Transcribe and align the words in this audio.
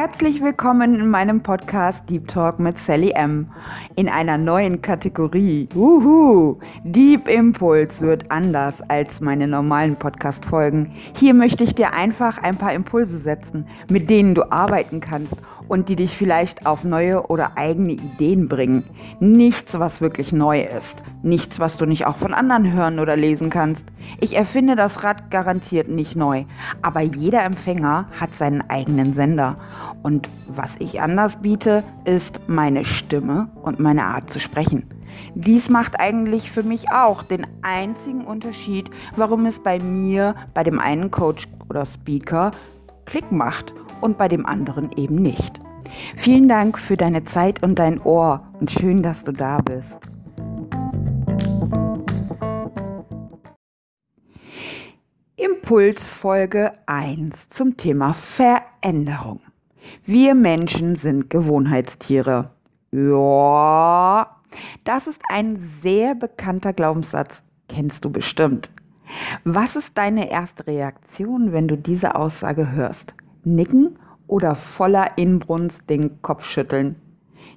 Herzlich 0.00 0.40
willkommen 0.40 0.94
in 0.94 1.10
meinem 1.10 1.42
Podcast 1.42 2.08
Deep 2.08 2.28
Talk 2.28 2.60
mit 2.60 2.78
Sally 2.78 3.10
M. 3.16 3.50
In 3.96 4.08
einer 4.08 4.38
neuen 4.38 4.80
Kategorie. 4.80 5.68
Uhu! 5.74 6.60
Deep 6.84 7.26
Impulse 7.26 8.00
wird 8.02 8.30
anders 8.30 8.80
als 8.82 9.20
meine 9.20 9.48
normalen 9.48 9.96
Podcast-Folgen. 9.96 10.92
Hier 11.16 11.34
möchte 11.34 11.64
ich 11.64 11.74
dir 11.74 11.94
einfach 11.94 12.38
ein 12.38 12.56
paar 12.56 12.74
Impulse 12.74 13.18
setzen, 13.18 13.66
mit 13.90 14.08
denen 14.08 14.36
du 14.36 14.48
arbeiten 14.52 15.00
kannst 15.00 15.34
und 15.68 15.88
die 15.88 15.96
dich 15.96 16.16
vielleicht 16.16 16.66
auf 16.66 16.84
neue 16.84 17.26
oder 17.26 17.56
eigene 17.56 17.92
Ideen 17.92 18.48
bringen. 18.48 18.84
Nichts, 19.20 19.78
was 19.78 20.00
wirklich 20.00 20.32
neu 20.32 20.62
ist. 20.62 20.96
Nichts, 21.22 21.60
was 21.60 21.76
du 21.76 21.86
nicht 21.86 22.06
auch 22.06 22.16
von 22.16 22.34
anderen 22.34 22.72
hören 22.72 22.98
oder 22.98 23.16
lesen 23.16 23.50
kannst. 23.50 23.84
Ich 24.20 24.36
erfinde 24.36 24.76
das 24.76 25.04
Rad 25.04 25.30
garantiert 25.30 25.88
nicht 25.88 26.16
neu, 26.16 26.44
aber 26.82 27.00
jeder 27.00 27.44
Empfänger 27.44 28.06
hat 28.18 28.30
seinen 28.38 28.68
eigenen 28.68 29.14
Sender. 29.14 29.56
Und 30.02 30.28
was 30.48 30.74
ich 30.78 31.00
anders 31.00 31.36
biete, 31.42 31.84
ist 32.04 32.40
meine 32.46 32.84
Stimme 32.84 33.48
und 33.62 33.80
meine 33.80 34.04
Art 34.04 34.30
zu 34.30 34.40
sprechen. 34.40 34.84
Dies 35.34 35.68
macht 35.68 35.98
eigentlich 35.98 36.50
für 36.50 36.62
mich 36.62 36.90
auch 36.92 37.22
den 37.22 37.46
einzigen 37.62 38.24
Unterschied, 38.24 38.90
warum 39.16 39.46
es 39.46 39.58
bei 39.58 39.78
mir, 39.78 40.34
bei 40.54 40.62
dem 40.62 40.78
einen 40.78 41.10
Coach 41.10 41.48
oder 41.68 41.86
Speaker, 41.86 42.52
Klick 43.04 43.32
macht 43.32 43.72
und 44.00 44.18
bei 44.18 44.28
dem 44.28 44.46
anderen 44.46 44.90
eben 44.96 45.16
nicht. 45.16 45.60
Vielen 46.16 46.48
Dank 46.48 46.78
für 46.78 46.96
deine 46.96 47.24
Zeit 47.24 47.62
und 47.62 47.78
dein 47.78 48.00
Ohr 48.00 48.42
und 48.60 48.70
schön, 48.70 49.02
dass 49.02 49.24
du 49.24 49.32
da 49.32 49.60
bist. 49.60 49.98
Impulsfolge 55.36 56.72
1 56.86 57.48
zum 57.48 57.76
Thema 57.76 58.12
Veränderung. 58.14 59.40
Wir 60.04 60.34
Menschen 60.34 60.96
sind 60.96 61.30
Gewohnheitstiere. 61.30 62.50
Ja, 62.90 64.36
das 64.84 65.06
ist 65.06 65.20
ein 65.28 65.56
sehr 65.82 66.14
bekannter 66.14 66.72
Glaubenssatz. 66.72 67.42
Kennst 67.68 68.04
du 68.04 68.10
bestimmt. 68.10 68.70
Was 69.44 69.76
ist 69.76 69.96
deine 69.96 70.30
erste 70.30 70.66
Reaktion, 70.66 71.52
wenn 71.52 71.68
du 71.68 71.76
diese 71.76 72.14
Aussage 72.14 72.72
hörst? 72.72 73.14
Nicken 73.54 73.98
oder 74.26 74.54
voller 74.54 75.16
Inbrunst 75.16 75.88
den 75.88 76.22
Kopf 76.22 76.44
schütteln? 76.44 76.96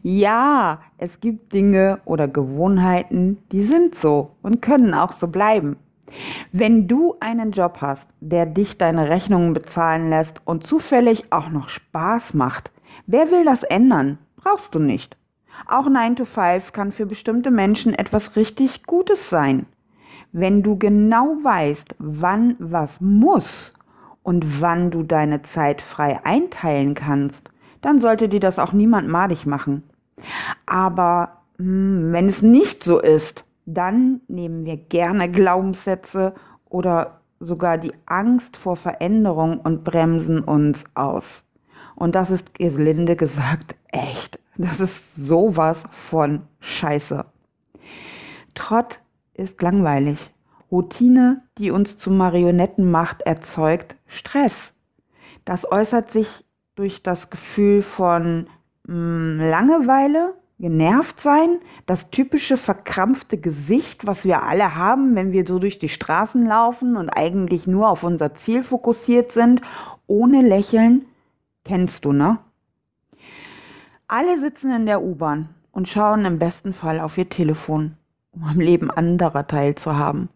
Ja, 0.03 0.81
es 0.97 1.19
gibt 1.19 1.53
Dinge 1.53 1.99
oder 2.05 2.27
Gewohnheiten, 2.27 3.37
die 3.51 3.63
sind 3.63 3.95
so 3.95 4.31
und 4.41 4.61
können 4.61 4.93
auch 4.93 5.11
so 5.11 5.27
bleiben. 5.27 5.77
Wenn 6.51 6.87
du 6.87 7.15
einen 7.19 7.51
Job 7.51 7.77
hast, 7.81 8.07
der 8.19 8.45
dich 8.45 8.77
deine 8.77 9.09
Rechnungen 9.09 9.53
bezahlen 9.53 10.09
lässt 10.09 10.41
und 10.45 10.65
zufällig 10.65 11.31
auch 11.31 11.49
noch 11.49 11.69
Spaß 11.69 12.33
macht, 12.33 12.71
wer 13.05 13.31
will 13.31 13.45
das 13.45 13.63
ändern? 13.63 14.17
Brauchst 14.37 14.73
du 14.73 14.79
nicht. 14.79 15.17
Auch 15.67 15.87
9 15.87 16.15
to 16.15 16.25
5 16.25 16.73
kann 16.73 16.91
für 16.91 17.05
bestimmte 17.05 17.51
Menschen 17.51 17.93
etwas 17.93 18.35
richtig 18.35 18.83
Gutes 18.83 19.29
sein. 19.29 19.67
Wenn 20.31 20.63
du 20.63 20.77
genau 20.77 21.37
weißt, 21.43 21.95
wann 21.99 22.55
was 22.57 22.99
muss 22.99 23.73
und 24.23 24.61
wann 24.61 24.91
du 24.91 25.03
deine 25.03 25.41
Zeit 25.41 25.81
frei 25.81 26.19
einteilen 26.23 26.93
kannst, 26.93 27.49
dann 27.81 27.99
sollte 27.99 28.29
dir 28.29 28.39
das 28.39 28.59
auch 28.59 28.73
niemand 28.73 29.07
madig 29.07 29.45
machen. 29.45 29.83
Aber 30.65 31.41
hm, 31.57 32.11
wenn 32.11 32.27
es 32.27 32.41
nicht 32.41 32.83
so 32.83 32.99
ist, 32.99 33.45
dann 33.65 34.21
nehmen 34.27 34.65
wir 34.65 34.77
gerne 34.77 35.29
Glaubenssätze 35.29 36.33
oder 36.69 37.21
sogar 37.39 37.77
die 37.77 37.93
Angst 38.05 38.57
vor 38.57 38.75
Veränderung 38.75 39.59
und 39.59 39.83
bremsen 39.83 40.41
uns 40.41 40.83
aus. 40.93 41.43
Und 41.95 42.15
das 42.15 42.29
ist 42.29 42.53
gelinde 42.53 43.15
gesagt 43.15 43.75
echt. 43.91 44.39
Das 44.57 44.79
ist 44.79 45.15
sowas 45.15 45.83
von 45.91 46.43
Scheiße. 46.59 47.25
Trott 48.53 48.99
ist 49.33 49.61
langweilig. 49.61 50.29
Routine, 50.71 51.41
die 51.57 51.69
uns 51.71 51.97
zu 51.97 52.11
Marionetten 52.11 52.89
macht, 52.89 53.21
erzeugt 53.23 53.95
Stress. 54.07 54.71
Das 55.43 55.69
äußert 55.69 56.11
sich 56.11 56.45
durch 56.75 57.03
das 57.03 57.29
Gefühl 57.29 57.81
von 57.81 58.47
mh, 58.87 58.93
hm, 58.93 59.39
Langeweile, 59.39 60.33
genervt 60.59 61.19
sein, 61.19 61.59
das 61.87 62.11
typische 62.11 62.55
verkrampfte 62.55 63.37
Gesicht, 63.37 64.05
was 64.05 64.23
wir 64.23 64.43
alle 64.43 64.75
haben, 64.75 65.15
wenn 65.15 65.31
wir 65.31 65.45
so 65.45 65.57
durch 65.57 65.79
die 65.79 65.89
Straßen 65.89 66.45
laufen 66.45 66.95
und 66.95 67.09
eigentlich 67.09 67.65
nur 67.65 67.89
auf 67.89 68.03
unser 68.03 68.35
Ziel 68.35 68.63
fokussiert 68.63 69.31
sind, 69.31 69.61
ohne 70.05 70.41
Lächeln, 70.41 71.05
kennst 71.65 72.05
du, 72.05 72.13
ne? 72.13 72.37
Alle 74.07 74.39
sitzen 74.39 74.71
in 74.71 74.85
der 74.85 75.01
U-Bahn 75.01 75.49
und 75.71 75.89
schauen 75.89 76.25
im 76.25 76.37
besten 76.37 76.73
Fall 76.73 76.99
auf 76.99 77.17
ihr 77.17 77.29
Telefon, 77.29 77.97
um 78.31 78.43
am 78.43 78.59
Leben 78.59 78.91
anderer 78.91 79.47
teilzuhaben 79.47 80.29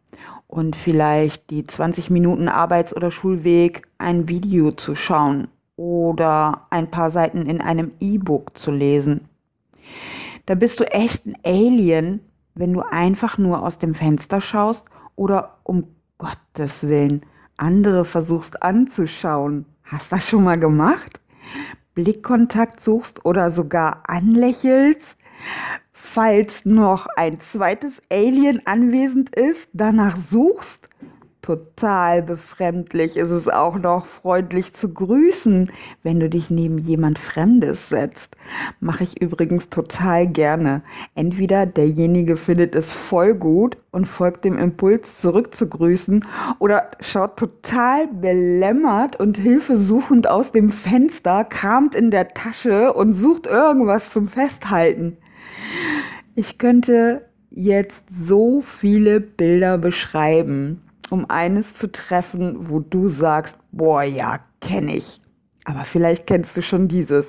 und 0.55 0.77
vielleicht 0.77 1.49
die 1.49 1.67
20 1.67 2.09
Minuten 2.09 2.47
Arbeits- 2.47 2.95
oder 2.95 3.11
Schulweg 3.11 3.81
ein 3.97 4.29
Video 4.29 4.71
zu 4.71 4.95
schauen 4.95 5.49
oder 5.75 6.67
ein 6.69 6.89
paar 6.89 7.09
Seiten 7.09 7.45
in 7.45 7.59
einem 7.59 7.91
E-Book 7.99 8.57
zu 8.57 8.71
lesen. 8.71 9.27
Da 10.45 10.55
bist 10.55 10.79
du 10.79 10.85
echt 10.85 11.25
ein 11.25 11.35
Alien, 11.43 12.21
wenn 12.53 12.71
du 12.71 12.79
einfach 12.89 13.37
nur 13.37 13.63
aus 13.63 13.79
dem 13.79 13.95
Fenster 13.95 14.39
schaust 14.39 14.85
oder 15.17 15.57
um 15.63 15.87
Gottes 16.17 16.87
Willen 16.87 17.23
andere 17.57 18.05
versuchst 18.05 18.63
anzuschauen. 18.63 19.65
Hast 19.83 20.09
das 20.13 20.25
schon 20.25 20.45
mal 20.45 20.57
gemacht? 20.57 21.19
Blickkontakt 21.95 22.81
suchst 22.81 23.25
oder 23.25 23.51
sogar 23.51 24.03
anlächelst? 24.07 25.17
Falls 26.13 26.65
noch 26.65 27.07
ein 27.17 27.39
zweites 27.51 27.93
Alien 28.09 28.65
anwesend 28.65 29.35
ist, 29.35 29.67
danach 29.73 30.15
suchst? 30.15 30.87
Total 31.41 32.21
befremdlich 32.21 33.17
ist 33.17 33.31
es 33.31 33.49
auch 33.49 33.77
noch, 33.77 34.05
freundlich 34.05 34.73
zu 34.73 34.93
grüßen, 34.93 35.71
wenn 36.03 36.19
du 36.19 36.29
dich 36.29 36.49
neben 36.49 36.77
jemand 36.77 37.19
Fremdes 37.19 37.89
setzt. 37.89 38.37
Mache 38.79 39.03
ich 39.03 39.21
übrigens 39.21 39.69
total 39.69 40.27
gerne. 40.27 40.83
Entweder 41.15 41.65
derjenige 41.65 42.37
findet 42.37 42.75
es 42.75 42.89
voll 42.89 43.33
gut 43.33 43.77
und 43.91 44.05
folgt 44.07 44.45
dem 44.45 44.57
Impuls 44.57 45.19
zurück 45.19 45.53
zu 45.53 45.67
grüßen 45.67 46.25
oder 46.59 46.91
schaut 47.01 47.35
total 47.35 48.07
belämmert 48.07 49.19
und 49.19 49.37
hilfesuchend 49.37 50.29
aus 50.29 50.51
dem 50.51 50.69
Fenster, 50.69 51.43
kramt 51.43 51.93
in 51.93 52.09
der 52.09 52.29
Tasche 52.29 52.93
und 52.93 53.13
sucht 53.13 53.47
irgendwas 53.47 54.11
zum 54.11 54.29
Festhalten. 54.29 55.17
Ich 56.35 56.57
könnte 56.57 57.25
jetzt 57.51 58.05
so 58.09 58.61
viele 58.61 59.19
Bilder 59.19 59.77
beschreiben 59.77 60.81
um 61.09 61.29
eines 61.29 61.73
zu 61.73 61.91
treffen, 61.91 62.69
wo 62.69 62.79
du 62.79 63.09
sagst, 63.09 63.57
boah, 63.71 64.03
ja, 64.03 64.39
kenne 64.61 64.95
ich. 64.95 65.21
Aber 65.63 65.83
vielleicht 65.85 66.27
kennst 66.27 66.55
du 66.57 66.61
schon 66.61 66.87
dieses. 66.87 67.25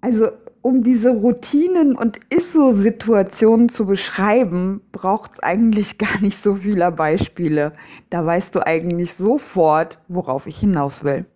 Also, 0.00 0.28
um 0.62 0.82
diese 0.82 1.10
Routinen 1.10 1.96
und 1.96 2.20
Isso-Situationen 2.30 3.68
zu 3.68 3.86
beschreiben, 3.86 4.80
braucht 4.92 5.34
es 5.34 5.40
eigentlich 5.40 5.98
gar 5.98 6.20
nicht 6.20 6.42
so 6.42 6.56
viele 6.56 6.90
Beispiele. 6.90 7.72
Da 8.10 8.24
weißt 8.24 8.54
du 8.54 8.66
eigentlich 8.66 9.14
sofort, 9.14 9.98
worauf 10.08 10.46
ich 10.46 10.58
hinaus 10.58 11.04
will. 11.04 11.26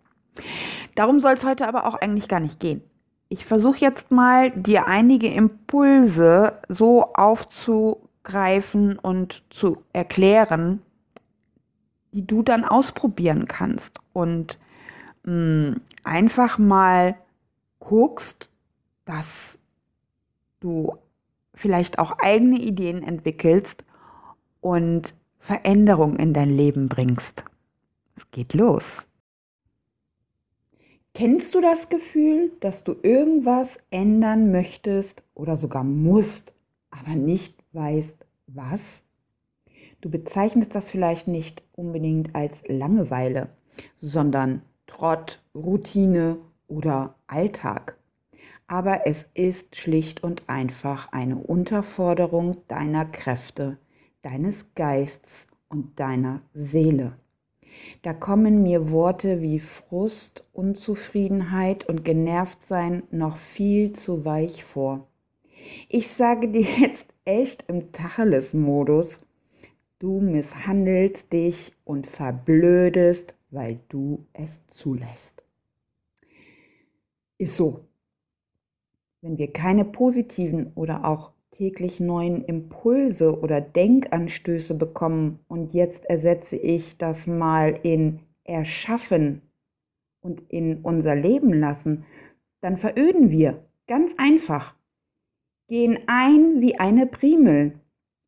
Darum 0.94 1.20
soll 1.20 1.34
es 1.34 1.44
heute 1.44 1.66
aber 1.66 1.86
auch 1.86 1.94
eigentlich 1.94 2.28
gar 2.28 2.40
nicht 2.40 2.60
gehen. 2.60 2.82
Ich 3.28 3.44
versuche 3.44 3.78
jetzt 3.78 4.10
mal, 4.10 4.50
dir 4.50 4.86
einige 4.86 5.28
Impulse 5.28 6.60
so 6.68 7.12
aufzu 7.14 8.08
aufgreifen 8.28 8.98
und 8.98 9.42
zu 9.50 9.82
erklären, 9.92 10.82
die 12.12 12.26
du 12.26 12.42
dann 12.42 12.64
ausprobieren 12.64 13.46
kannst 13.48 13.98
und 14.12 14.58
mh, 15.24 15.32
mm, 15.32 15.80
einfach 16.04 16.58
mal 16.58 17.16
guckst, 17.78 18.50
dass 19.04 19.58
du 20.60 20.96
vielleicht 21.54 21.98
auch 21.98 22.18
eigene 22.18 22.58
Ideen 22.58 23.02
entwickelst 23.02 23.84
und 24.60 25.14
Veränderung 25.38 26.16
in 26.16 26.34
dein 26.34 26.50
Leben 26.50 26.88
bringst. 26.88 27.44
Es 28.16 28.30
geht 28.30 28.52
los. 28.54 29.06
Kennst 31.18 31.56
du 31.56 31.60
das 31.60 31.88
Gefühl, 31.88 32.52
dass 32.60 32.84
du 32.84 32.94
irgendwas 33.02 33.80
ändern 33.90 34.52
möchtest 34.52 35.24
oder 35.34 35.56
sogar 35.56 35.82
musst, 35.82 36.54
aber 36.92 37.16
nicht 37.16 37.56
weißt, 37.72 38.24
was? 38.46 39.02
Du 40.00 40.10
bezeichnest 40.10 40.76
das 40.76 40.88
vielleicht 40.88 41.26
nicht 41.26 41.64
unbedingt 41.72 42.36
als 42.36 42.52
Langeweile, 42.68 43.48
sondern 44.00 44.62
Trott, 44.86 45.42
Routine 45.56 46.36
oder 46.68 47.16
Alltag. 47.26 47.98
Aber 48.68 49.04
es 49.08 49.28
ist 49.34 49.74
schlicht 49.74 50.22
und 50.22 50.44
einfach 50.46 51.10
eine 51.10 51.34
Unterforderung 51.34 52.58
deiner 52.68 53.06
Kräfte, 53.06 53.76
deines 54.22 54.72
Geists 54.76 55.48
und 55.68 55.98
deiner 55.98 56.42
Seele. 56.54 57.14
Da 58.02 58.12
kommen 58.12 58.62
mir 58.62 58.90
Worte 58.90 59.40
wie 59.42 59.60
Frust, 59.60 60.44
Unzufriedenheit 60.52 61.88
und 61.88 62.04
Genervtsein 62.04 63.02
noch 63.10 63.36
viel 63.36 63.92
zu 63.92 64.24
weich 64.24 64.64
vor. 64.64 65.06
Ich 65.88 66.08
sage 66.08 66.48
dir 66.48 66.62
jetzt 66.80 67.06
echt 67.24 67.64
im 67.68 67.92
Tacheles-Modus, 67.92 69.24
du 69.98 70.20
misshandelst 70.20 71.32
dich 71.32 71.72
und 71.84 72.06
verblödest, 72.06 73.34
weil 73.50 73.80
du 73.88 74.24
es 74.32 74.50
zulässt. 74.68 75.42
Ist 77.38 77.56
so. 77.56 77.84
Wenn 79.20 79.38
wir 79.38 79.52
keine 79.52 79.84
positiven 79.84 80.72
oder 80.74 81.04
auch 81.04 81.32
täglich 81.58 81.98
neuen 81.98 82.44
Impulse 82.44 83.40
oder 83.40 83.60
Denkanstöße 83.60 84.74
bekommen 84.74 85.40
und 85.48 85.74
jetzt 85.74 86.04
ersetze 86.06 86.56
ich 86.56 86.96
das 86.98 87.26
mal 87.26 87.80
in 87.82 88.20
erschaffen 88.44 89.42
und 90.20 90.40
in 90.48 90.82
unser 90.82 91.16
Leben 91.16 91.52
lassen, 91.52 92.04
dann 92.60 92.78
veröden 92.78 93.30
wir. 93.30 93.64
Ganz 93.88 94.12
einfach. 94.18 94.74
Gehen 95.68 95.98
ein 96.06 96.60
wie 96.60 96.78
eine 96.78 97.06
Primel. 97.06 97.80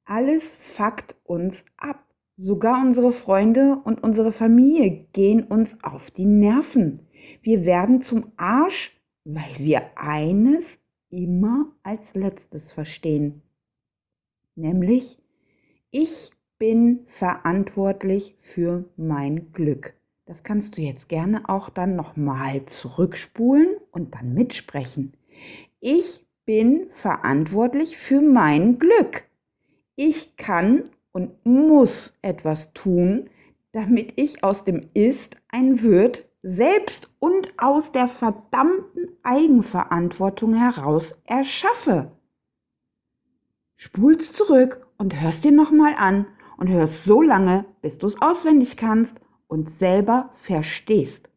Alles 0.05 0.55
fuckt 0.75 1.15
uns 1.25 1.55
ab. 1.77 2.05
Sogar 2.37 2.83
unsere 2.83 3.13
Freunde 3.13 3.81
und 3.85 4.03
unsere 4.03 4.33
Familie 4.33 5.07
gehen 5.13 5.45
uns 5.45 5.77
auf 5.83 6.11
die 6.11 6.25
Nerven. 6.25 7.07
Wir 7.43 7.65
werden 7.65 8.03
zum 8.03 8.33
Arsch, 8.37 8.97
weil 9.25 9.59
wir 9.59 9.83
eines 9.97 10.65
immer 11.11 11.73
als 11.83 12.15
letztes 12.15 12.71
verstehen. 12.73 13.43
Nämlich, 14.55 15.19
ich 15.91 16.31
bin 16.59 17.07
verantwortlich 17.07 18.37
für 18.41 18.85
mein 18.97 19.53
Glück. 19.53 19.95
Das 20.27 20.45
kannst 20.45 20.77
du 20.77 20.83
jetzt 20.83 21.09
gerne 21.09 21.49
auch 21.49 21.71
dann 21.71 21.97
nochmal 21.97 22.65
zurückspulen 22.67 23.77
und 23.91 24.15
dann 24.15 24.35
mitsprechen. 24.35 25.15
Ich 25.81 26.25
bin 26.45 26.89
verantwortlich 26.93 27.97
für 27.97 28.21
mein 28.21 28.79
Glück. 28.79 29.25
Ich 29.97 30.37
kann 30.37 30.91
und 31.13 31.45
muss 31.45 32.17
etwas 32.23 32.73
tun, 32.73 33.29
damit 33.73 34.13
ich 34.17 34.45
aus 34.45 34.65
dem 34.65 34.89
Ist 34.95 35.37
ein 35.49 35.83
Wird 35.83 36.30
selbst 36.43 37.11
und 37.19 37.53
aus 37.59 37.93
der 37.93 38.09
verdammten 38.09 39.09
Eigenverantwortung 39.23 40.55
heraus 40.55 41.15
erschaffe. 41.25 42.13
Spulst 43.77 44.35
zurück 44.35 44.87
und 44.99 45.21
hörst 45.21 45.45
dir 45.45 45.53
nochmal 45.53 45.95
an 45.97 46.27
und 46.57 46.69
hörst 46.69 47.05
so 47.05 47.23
lange, 47.23 47.65
bis 47.83 47.99
du 47.99 48.07
es 48.07 48.21
auswendig 48.21 48.77
kannst 48.77 49.19
und 49.49 49.71
selber 49.79 50.31
verstehst. 50.43 51.29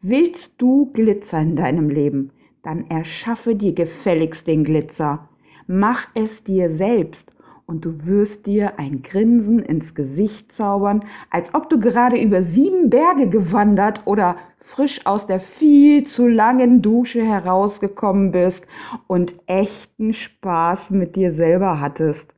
Willst 0.00 0.60
du 0.60 0.92
Glitzer 0.92 1.40
in 1.40 1.56
deinem 1.56 1.88
Leben, 1.88 2.32
dann 2.62 2.90
erschaffe 2.90 3.54
dir 3.54 3.72
gefälligst 3.74 4.46
den 4.46 4.64
Glitzer. 4.64 5.28
Mach 5.66 6.08
es 6.14 6.44
dir 6.44 6.74
selbst 6.76 7.32
und 7.72 7.86
du 7.86 8.04
wirst 8.04 8.44
dir 8.44 8.78
ein 8.78 9.00
Grinsen 9.02 9.58
ins 9.58 9.94
Gesicht 9.94 10.52
zaubern, 10.52 11.06
als 11.30 11.54
ob 11.54 11.70
du 11.70 11.80
gerade 11.80 12.20
über 12.20 12.42
sieben 12.42 12.90
Berge 12.90 13.30
gewandert 13.30 14.02
oder 14.04 14.36
frisch 14.58 15.06
aus 15.06 15.26
der 15.26 15.40
viel 15.40 16.04
zu 16.06 16.28
langen 16.28 16.82
Dusche 16.82 17.24
herausgekommen 17.24 18.30
bist 18.30 18.66
und 19.06 19.34
echten 19.46 20.12
Spaß 20.12 20.90
mit 20.90 21.16
dir 21.16 21.32
selber 21.32 21.80
hattest. 21.80 22.34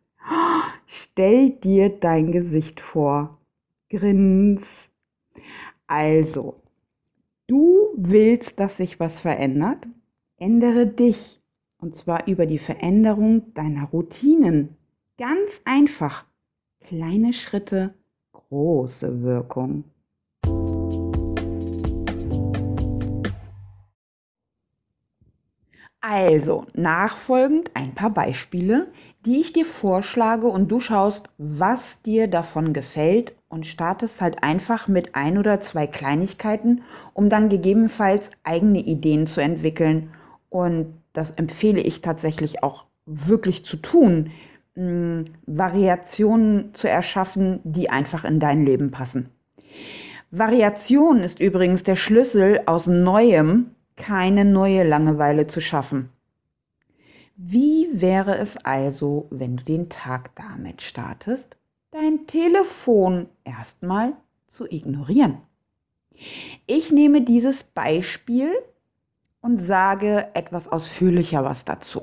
Stell 0.87 1.51
dir 1.51 1.89
dein 1.89 2.31
Gesicht 2.31 2.81
vor. 2.81 3.41
Grins. 3.91 4.89
Also, 5.89 6.63
du 7.49 7.89
willst, 7.97 8.61
dass 8.61 8.77
sich 8.77 9.01
was 9.01 9.19
verändert? 9.19 9.85
Ändere 10.39 10.87
dich. 10.87 11.41
Und 11.79 11.97
zwar 11.97 12.29
über 12.29 12.47
die 12.47 12.61
Veränderung 12.61 13.53
deiner 13.55 13.87
Routinen. 13.87 14.77
Ganz 15.17 15.61
einfach. 15.65 16.25
Kleine 16.81 17.33
Schritte, 17.35 17.95
große 18.33 19.23
Wirkung. 19.23 19.85
Also, 26.01 26.67
nachfolgend 26.75 27.71
ein 27.75 27.95
paar 27.95 28.11
Beispiele, 28.11 28.89
die 29.25 29.41
ich 29.41 29.53
dir 29.53 29.65
vorschlage 29.65 30.49
und 30.49 30.69
du 30.69 30.81
schaust, 30.81 31.29
was 31.39 32.03
dir 32.03 32.27
davon 32.27 32.73
gefällt 32.73 33.37
und 33.49 33.69
startest 33.69 34.21
halt 34.21 34.43
einfach 34.43 34.89
mit 34.89 35.15
ein 35.15 35.39
oder 35.39 35.61
zwei 35.61 35.87
Kleinigkeiten, 35.87 36.83
um 37.13 37.31
dann 37.31 37.49
gegebenenfalls 37.49 38.29
eigene 38.43 38.81
Ideen 38.81 39.29
zu 39.29 39.41
entwickeln. 39.41 40.13
Und 40.51 40.93
das 41.13 41.31
empfehle 41.31 41.81
ich 41.81 42.01
tatsächlich 42.01 42.65
auch 42.65 42.85
wirklich 43.07 43.65
zu 43.65 43.77
tun, 43.77 44.33
Variationen 44.77 46.75
zu 46.75 46.89
erschaffen, 46.89 47.61
die 47.63 47.91
einfach 47.91 48.25
in 48.25 48.41
dein 48.41 48.67
Leben 48.67 48.91
passen. 48.91 49.29
Variation 50.31 51.21
ist 51.21 51.39
übrigens 51.39 51.85
der 51.85 51.95
Schlüssel 51.95 52.63
aus 52.67 52.87
Neuem, 52.89 53.71
keine 53.97 54.45
neue 54.45 54.83
Langeweile 54.83 55.47
zu 55.47 55.61
schaffen. 55.61 56.09
Wie 57.37 57.89
wäre 57.93 58.37
es 58.39 58.57
also, 58.65 59.29
wenn 59.31 59.57
du 59.57 59.65
den 59.65 59.89
Tag 59.89 60.35
damit 60.35 60.83
startest, 60.83 61.57
dein 61.93 62.27
Telefon 62.27 63.29
erstmal 63.45 64.15
zu 64.49 64.67
ignorieren? 64.67 65.39
Ich 66.67 66.93
nehme 66.93 67.23
dieses 67.23 67.63
Beispiel 67.63 68.51
und 69.41 69.59
sage 69.59 70.29
etwas 70.35 70.69
ausführlicher 70.69 71.45
was 71.45 71.65
dazu. 71.65 72.03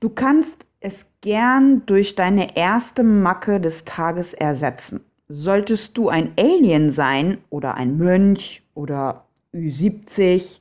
Du 0.00 0.10
kannst 0.10 0.65
es 0.86 1.04
gern 1.20 1.84
durch 1.86 2.14
deine 2.14 2.56
erste 2.56 3.02
Macke 3.02 3.60
des 3.60 3.84
Tages 3.84 4.32
ersetzen. 4.32 5.00
Solltest 5.28 5.98
du 5.98 6.08
ein 6.08 6.32
Alien 6.38 6.92
sein 6.92 7.38
oder 7.50 7.74
ein 7.74 7.98
Mönch 7.98 8.62
oder 8.72 9.24
Ü70, 9.52 10.60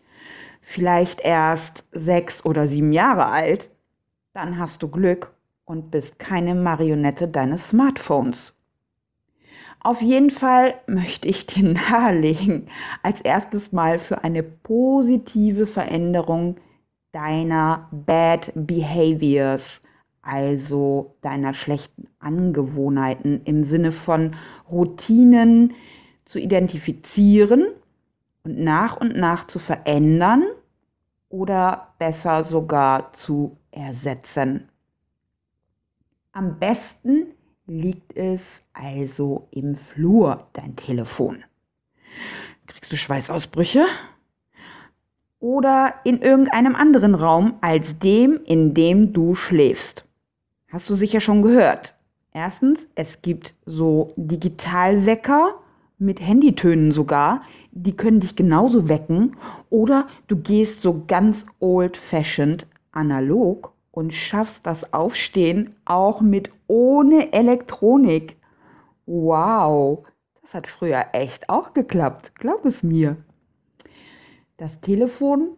vielleicht 0.61 1.21
erst 1.21 1.83
sechs 1.91 2.43
oder 2.43 2.67
sieben 2.67 2.91
Jahre 2.91 3.27
alt, 3.27 3.69
dann 4.33 4.57
hast 4.57 4.81
du 4.81 4.87
Glück 4.87 5.31
und 5.63 5.91
bist 5.91 6.17
keine 6.17 6.55
Marionette 6.55 7.27
deines 7.27 7.69
Smartphones. 7.69 8.55
Auf 9.79 10.01
jeden 10.01 10.31
Fall 10.31 10.73
möchte 10.87 11.27
ich 11.27 11.45
dir 11.45 11.63
nahelegen, 11.73 12.67
als 13.03 13.21
erstes 13.21 13.71
mal 13.71 13.99
für 13.99 14.23
eine 14.23 14.41
positive 14.41 15.67
Veränderung 15.67 16.55
deiner 17.11 17.87
Bad 17.91 18.51
Behaviors 18.55 19.81
also 20.25 21.15
deiner 21.21 21.53
schlechten 21.53 22.07
Angewohnheiten 22.19 23.41
im 23.45 23.63
Sinne 23.63 23.91
von 23.91 24.35
Routinen 24.69 25.73
zu 26.25 26.39
identifizieren 26.39 27.67
und 28.43 28.59
nach 28.59 28.97
und 28.97 29.15
nach 29.15 29.47
zu 29.47 29.59
verändern 29.59 30.43
oder 31.29 31.93
besser 31.99 32.43
sogar 32.43 33.13
zu 33.13 33.57
ersetzen. 33.71 34.69
Am 36.31 36.59
besten 36.59 37.27
liegt 37.67 38.15
es 38.15 38.63
also 38.73 39.47
im 39.51 39.75
Flur, 39.75 40.47
dein 40.53 40.75
Telefon. 40.75 41.43
Kriegst 42.67 42.91
du 42.91 42.97
Schweißausbrüche? 42.97 43.85
Oder 45.39 45.95
in 46.03 46.21
irgendeinem 46.21 46.75
anderen 46.75 47.13
Raum 47.13 47.57
als 47.61 47.99
dem, 47.99 48.39
in 48.45 48.73
dem 48.73 49.13
du 49.13 49.35
schläfst. 49.35 50.04
Hast 50.69 50.89
du 50.89 50.95
sicher 50.95 51.19
schon 51.19 51.41
gehört. 51.41 51.95
Erstens, 52.33 52.87
es 52.95 53.21
gibt 53.21 53.55
so 53.65 54.13
Digitalwecker 54.17 55.55
mit 55.97 56.19
Handytönen 56.19 56.91
sogar, 56.91 57.43
die 57.71 57.95
können 57.95 58.19
dich 58.19 58.35
genauso 58.35 58.89
wecken. 58.89 59.37
Oder 59.69 60.07
du 60.27 60.37
gehst 60.37 60.81
so 60.81 61.03
ganz 61.07 61.45
old-fashioned 61.59 62.67
analog 62.91 63.73
und 63.91 64.13
schaffst 64.13 64.65
das 64.65 64.93
Aufstehen 64.93 65.75
auch 65.85 66.19
mit 66.21 66.51
ohne 66.67 67.31
Elektronik. 67.31 68.35
Wow, 69.05 70.05
das 70.41 70.53
hat 70.53 70.67
früher 70.67 71.05
echt 71.13 71.49
auch 71.49 71.73
geklappt, 71.73 72.33
glaub 72.35 72.65
es 72.65 72.83
mir. 72.83 73.17
Das 74.57 74.81
Telefon 74.81 75.57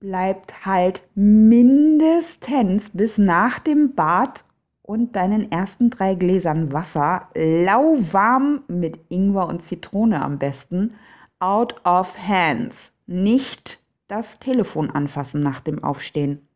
bleibt 0.00 0.66
halt 0.66 1.02
mindestens 1.14 2.90
bis 2.90 3.18
nach 3.18 3.58
dem 3.58 3.94
Bad 3.94 4.44
und 4.82 5.16
deinen 5.16 5.50
ersten 5.50 5.90
drei 5.90 6.14
Gläsern 6.14 6.72
Wasser 6.72 7.28
lauwarm 7.34 8.62
mit 8.68 8.98
Ingwer 9.08 9.48
und 9.48 9.62
Zitrone 9.62 10.22
am 10.22 10.38
besten 10.38 10.94
out 11.38 11.80
of 11.84 12.16
hands. 12.16 12.92
Nicht 13.06 13.80
das 14.08 14.38
Telefon 14.38 14.90
anfassen 14.90 15.40
nach 15.40 15.60
dem 15.60 15.82
Aufstehen. 15.82 16.46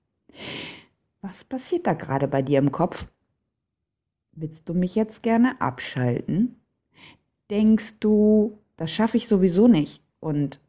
Was 1.23 1.45
passiert 1.45 1.87
da 1.87 1.95
gerade 1.95 2.29
bei 2.29 2.43
dir 2.43 2.59
im 2.59 2.73
Kopf? 2.73 3.07
Willst 4.33 4.69
du 4.69 4.75
mich 4.75 4.95
jetzt 4.95 5.23
gerne 5.23 5.61
abschalten? 5.61 6.61
denkst 7.51 7.99
du, 7.99 8.59
das 8.77 8.91
schaffe 8.91 9.17
ich 9.17 9.29
sowieso 9.29 9.69
nicht. 9.69 10.03
Und 10.21 10.61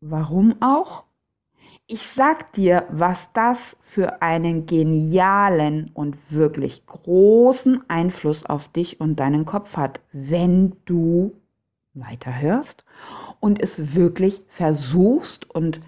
warum 0.00 0.60
auch? 0.60 1.04
Ich 1.86 2.08
sag 2.14 2.54
dir, 2.54 2.86
was 2.90 3.30
das 3.34 3.76
für 3.82 4.22
einen 4.22 4.64
genialen 4.64 5.90
und 5.92 6.16
wirklich 6.32 6.86
großen 6.86 7.82
Einfluss 7.88 8.46
auf 8.46 8.68
dich 8.68 9.00
und 9.00 9.20
deinen 9.20 9.44
Kopf 9.44 9.76
hat, 9.76 10.00
wenn 10.10 10.76
du 10.86 11.34
weiterhörst 11.92 12.84
und 13.38 13.60
es 13.60 13.94
wirklich 13.94 14.40
versuchst 14.48 15.50
und 15.50 15.80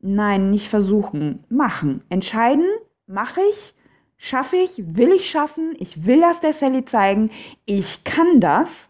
nein, 0.00 0.50
nicht 0.50 0.68
versuchen, 0.68 1.44
machen. 1.48 2.02
Entscheiden, 2.10 2.66
mache 3.06 3.40
ich, 3.50 3.74
schaffe 4.18 4.56
ich, 4.56 4.96
will 4.96 5.12
ich 5.12 5.30
schaffen, 5.30 5.74
ich 5.78 6.04
will 6.04 6.20
das 6.20 6.40
der 6.40 6.52
Sally 6.52 6.84
zeigen, 6.84 7.30
ich 7.64 8.04
kann 8.04 8.40
das. 8.40 8.88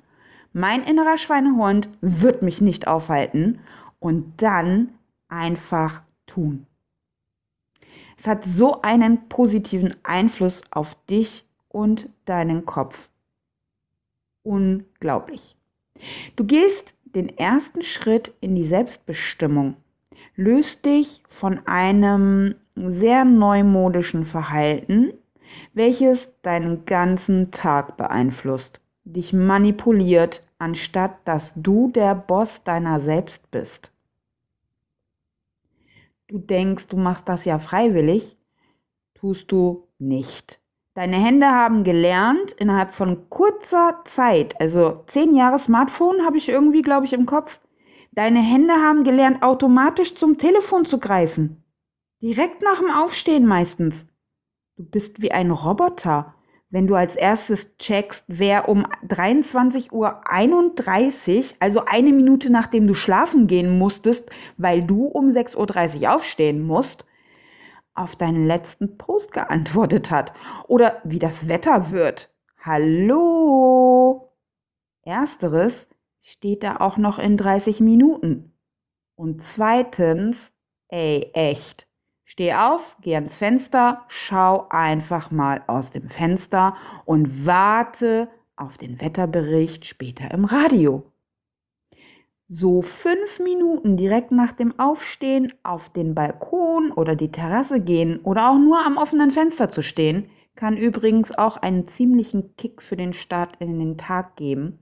Mein 0.53 0.83
innerer 0.83 1.19
Schweinehund 1.19 1.89
wird 2.01 2.43
mich 2.43 2.61
nicht 2.61 2.89
aufhalten 2.89 3.61
und 4.01 4.43
dann 4.43 4.89
einfach 5.29 6.03
tun. 6.39 6.67
Es 8.17 8.27
hat 8.27 8.45
so 8.45 8.83
einen 8.83 9.29
positiven 9.29 9.97
Einfluss 10.03 10.63
auf 10.71 10.97
dich 11.09 11.45
und 11.69 12.09
deinen 12.25 12.65
Kopf. 12.65 13.09
Unglaublich. 14.43 15.57
Du 16.37 16.45
gehst 16.45 16.95
den 17.05 17.37
ersten 17.37 17.83
Schritt 17.83 18.33
in 18.41 18.55
die 18.55 18.67
Selbstbestimmung, 18.67 19.77
löst 20.37 20.85
dich 20.85 21.23
von 21.29 21.67
einem 21.67 22.55
sehr 22.75 23.25
neumodischen 23.25 24.25
Verhalten, 24.25 25.13
welches 25.75 26.33
deinen 26.43 26.85
ganzen 26.85 27.51
Tag 27.51 27.97
beeinflusst, 27.97 28.81
dich 29.05 29.33
manipuliert, 29.33 30.45
anstatt 30.59 31.17
dass 31.25 31.53
du 31.57 31.91
der 31.91 32.15
Boss 32.15 32.63
deiner 32.65 33.01
selbst 33.01 33.51
bist. 33.51 33.91
Du 36.29 36.39
denkst, 36.39 36.89
du 36.89 36.99
machst 36.99 37.27
das 37.27 37.47
ja 37.47 37.59
freiwillig, 37.59 38.37
tust 39.15 39.51
du 39.51 39.89
nicht. 39.99 40.61
Deine 40.93 41.17
Hände 41.17 41.47
haben 41.47 41.85
gelernt, 41.85 42.53
innerhalb 42.59 42.93
von 42.93 43.31
kurzer 43.31 44.03
Zeit, 44.05 44.61
also 44.61 45.05
zehn 45.07 45.35
Jahre 45.35 45.59
Smartphone 45.59 46.27
habe 46.27 46.37
ich 46.37 46.51
irgendwie, 46.51 46.83
glaube 46.83 47.07
ich, 47.07 47.15
im 47.15 47.25
Kopf, 47.25 47.61
deine 48.13 48.41
Hände 48.41 48.75
haben 48.75 49.05
gelernt, 49.05 49.43
automatisch 49.43 50.17
zum 50.17 50.37
Telefon 50.37 50.85
zu 50.85 50.99
greifen. 50.99 51.65
Direkt 52.21 52.61
nach 52.61 52.79
dem 52.79 52.91
Aufstehen 52.91 53.47
meistens. 53.47 54.07
Du 54.77 54.85
bist 54.85 55.23
wie 55.23 55.33
ein 55.33 55.51
Roboter, 55.51 56.35
wenn 56.71 56.87
du 56.87 56.95
als 56.95 57.17
erstes 57.17 57.77
checkst, 57.79 58.25
wer 58.27 58.69
um 58.69 58.85
23.31 59.07 59.91
Uhr, 59.93 61.57
also 61.61 61.85
eine 61.87 62.13
Minute 62.13 62.51
nachdem 62.51 62.87
du 62.87 62.95
schlafen 62.95 63.47
gehen 63.47 63.79
musstest, 63.79 64.29
weil 64.57 64.83
du 64.83 65.07
um 65.07 65.31
6.30 65.31 66.03
Uhr 66.03 66.15
aufstehen 66.15 66.67
musst, 66.67 67.07
auf 67.95 68.17
deinen 68.17 68.47
letzten 68.47 68.97
Post 68.99 69.33
geantwortet 69.33 70.11
hat 70.11 70.33
oder 70.69 71.01
wie 71.05 71.19
das 71.19 71.49
Wetter 71.49 71.91
wird. 71.91 72.31
Hallo! 72.63 74.31
Ersteres 75.03 75.89
steht 76.23 76.63
da 76.63 76.77
auch 76.77 76.99
noch 76.99 77.19
in 77.19 77.37
30 77.37 77.81
Minuten. 77.81 78.53
Und 79.17 79.43
zweitens, 79.43 80.37
ey, 80.89 81.31
echt. 81.33 81.88
Steh 82.31 82.53
auf, 82.53 82.95
geh 83.01 83.15
ans 83.15 83.35
Fenster, 83.35 84.05
schau 84.09 84.67
einfach 84.69 85.31
mal 85.31 85.63
aus 85.67 85.91
dem 85.93 86.11
Fenster 86.11 86.77
und 87.07 87.47
warte 87.47 88.29
auf 88.55 88.77
den 88.77 89.01
Wetterbericht 89.01 89.87
später 89.87 90.31
im 90.31 90.45
Radio 90.45 91.11
so 92.51 92.83
fünf 92.83 93.41
Minuten 93.41 93.97
direkt 93.97 94.31
nach 94.31 94.53
dem 94.53 94.79
Aufstehen 94.79 95.55
auf 95.63 95.91
den 95.91 96.15
Balkon 96.15 96.93
oder 96.93 97.17
die 97.17 97.33
Terrasse 97.33 97.81
gehen 97.81 98.21
oder 98.21 98.51
auch 98.51 98.59
nur 98.59 98.85
am 98.85 98.99
offenen 98.99 99.31
Fenster 99.31 99.71
zu 99.71 99.83
stehen, 99.83 100.31
kann 100.55 100.77
übrigens 100.77 101.33
auch 101.33 101.57
einen 101.57 101.89
ziemlichen 101.89 102.57
Kick 102.57 102.83
für 102.83 102.97
den 102.97 103.15
Start 103.15 103.57
in 103.59 103.79
den 103.79 103.97
Tag 103.97 104.37
geben. 104.37 104.79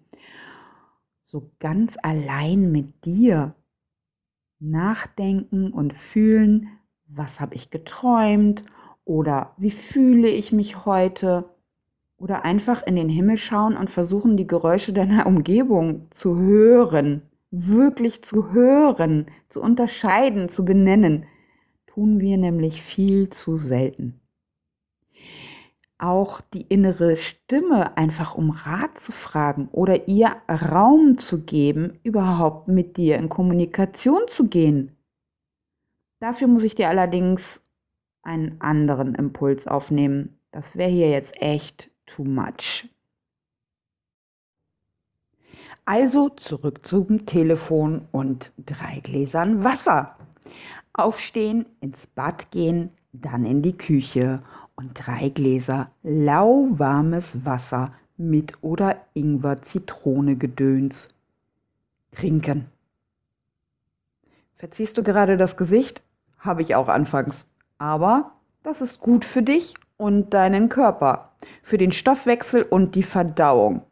So 1.27 1.53
ganz 1.61 1.93
allein 2.03 2.73
mit 2.73 3.05
dir 3.05 3.55
nachdenken 4.59 5.73
und 5.73 5.95
fühlen, 5.95 6.76
was 7.09 7.41
habe 7.41 7.55
ich 7.55 7.71
geträumt 7.71 8.63
oder 9.05 9.53
wie 9.57 9.71
fühle 9.71 10.29
ich 10.29 10.53
mich 10.53 10.85
heute 10.85 11.45
oder 12.19 12.45
einfach 12.45 12.83
in 12.87 12.97
den 12.97 13.09
Himmel 13.09 13.37
schauen 13.37 13.77
und 13.77 13.91
versuchen, 13.91 14.37
die 14.37 14.47
Geräusche 14.47 14.93
deiner 14.93 15.27
Umgebung 15.27 16.09
zu 16.11 16.37
hören 16.37 17.23
wirklich 17.51 18.23
zu 18.23 18.53
hören, 18.53 19.27
zu 19.49 19.61
unterscheiden, 19.61 20.49
zu 20.49 20.65
benennen, 20.65 21.27
tun 21.87 22.21
wir 22.21 22.37
nämlich 22.37 22.83
viel 22.83 23.31
zu 23.31 23.57
selten. 23.57 24.21
Auch 25.99 26.43
die 26.43 26.63
innere 26.63 27.17
Stimme 27.17 27.97
einfach 27.97 28.35
um 28.35 28.51
Rat 28.51 29.01
zu 29.01 29.13
fragen 29.13 29.69
oder 29.73 30.09
ihr 30.09 30.37
Raum 30.47 31.17
zu 31.17 31.43
geben, 31.43 31.99
überhaupt 32.03 32.69
mit 32.69 32.99
dir 32.99 33.17
in 33.17 33.31
Kommunikation 33.31 34.21
zu 34.29 34.49
gehen. 34.49 34.96
Dafür 36.27 36.49
muss 36.49 36.65
ich 36.65 36.75
dir 36.75 36.89
allerdings 36.89 37.61
einen 38.23 38.61
anderen 38.61 39.15
Impuls 39.15 39.69
aufnehmen. 39.69 40.41
Das 40.51 40.75
wäre 40.75 40.91
hier 40.91 41.09
jetzt 41.09 41.41
echt 41.41 41.89
too 42.05 42.25
much. 42.25 42.89
Also 45.85 46.29
zurück 46.31 46.85
zum 46.85 47.27
Telefon 47.27 48.09
und 48.11 48.51
drei 48.59 48.99
Gläsern 49.05 49.63
Wasser. 49.63 50.17
Aufstehen, 50.95 51.65
ins 51.81 52.09
Bad 52.09 52.51
gehen, 52.51 52.91
dann 53.13 53.47
in 53.47 53.63
die 53.63 53.79
Küche 53.79 54.43
und 54.75 54.95
drei 54.95 55.29
Gläser 55.29 55.93
lauwarmes 56.03 57.45
Wasser 57.45 57.95
mit 58.17 58.61
oder 58.65 58.97
Ingwer 59.15 59.63
Zitrone 59.63 60.35
Gedöns 60.35 61.07
trinken. 62.11 62.67
Verziehst 64.57 64.99
du 64.99 65.05
gerade 65.05 65.37
das 65.37 65.57
Gesicht? 65.57 66.03
Habe 66.47 66.63
ich 66.63 66.75
auch 66.75 66.89
anfangs. 66.89 67.45
Aber 67.79 68.33
das 68.63 68.81
ist 68.81 69.01
gut 69.01 69.25
für 69.25 69.43
dich 69.43 69.75
und 69.97 70.33
deinen 70.33 70.69
Körper, 70.69 71.33
für 71.63 71.79
den 71.79 71.93
Stoffwechsel 71.93 72.63
und 72.63 72.95
die 72.95 73.03
Verdauung. 73.03 73.83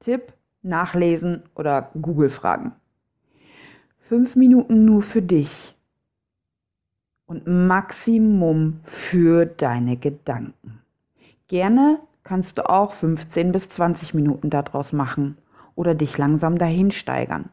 Tipp 0.00 0.32
nachlesen 0.62 1.42
oder 1.54 1.90
Google 2.00 2.30
fragen. 2.30 2.72
Fünf 3.98 4.36
Minuten 4.36 4.84
nur 4.84 5.02
für 5.02 5.22
dich 5.22 5.74
und 7.26 7.46
Maximum 7.46 8.80
für 8.84 9.46
deine 9.46 9.96
Gedanken. 9.96 10.80
Gerne 11.48 12.00
kannst 12.22 12.58
du 12.58 12.68
auch 12.68 12.92
15 12.92 13.52
bis 13.52 13.68
20 13.68 14.14
Minuten 14.14 14.50
daraus 14.50 14.92
machen 14.92 15.38
oder 15.74 15.94
dich 15.94 16.18
langsam 16.18 16.58
dahin 16.58 16.90
steigern. 16.90 17.50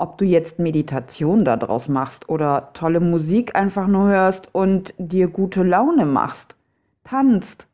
Ob 0.00 0.18
du 0.18 0.24
jetzt 0.24 0.58
Meditation 0.58 1.44
daraus 1.44 1.86
machst 1.88 2.28
oder 2.28 2.70
tolle 2.72 3.00
Musik 3.00 3.54
einfach 3.54 3.86
nur 3.86 4.08
hörst 4.08 4.48
und 4.52 4.94
dir 4.98 5.28
gute 5.28 5.62
Laune 5.62 6.06
machst, 6.06 6.56
tanzt, 7.04 7.66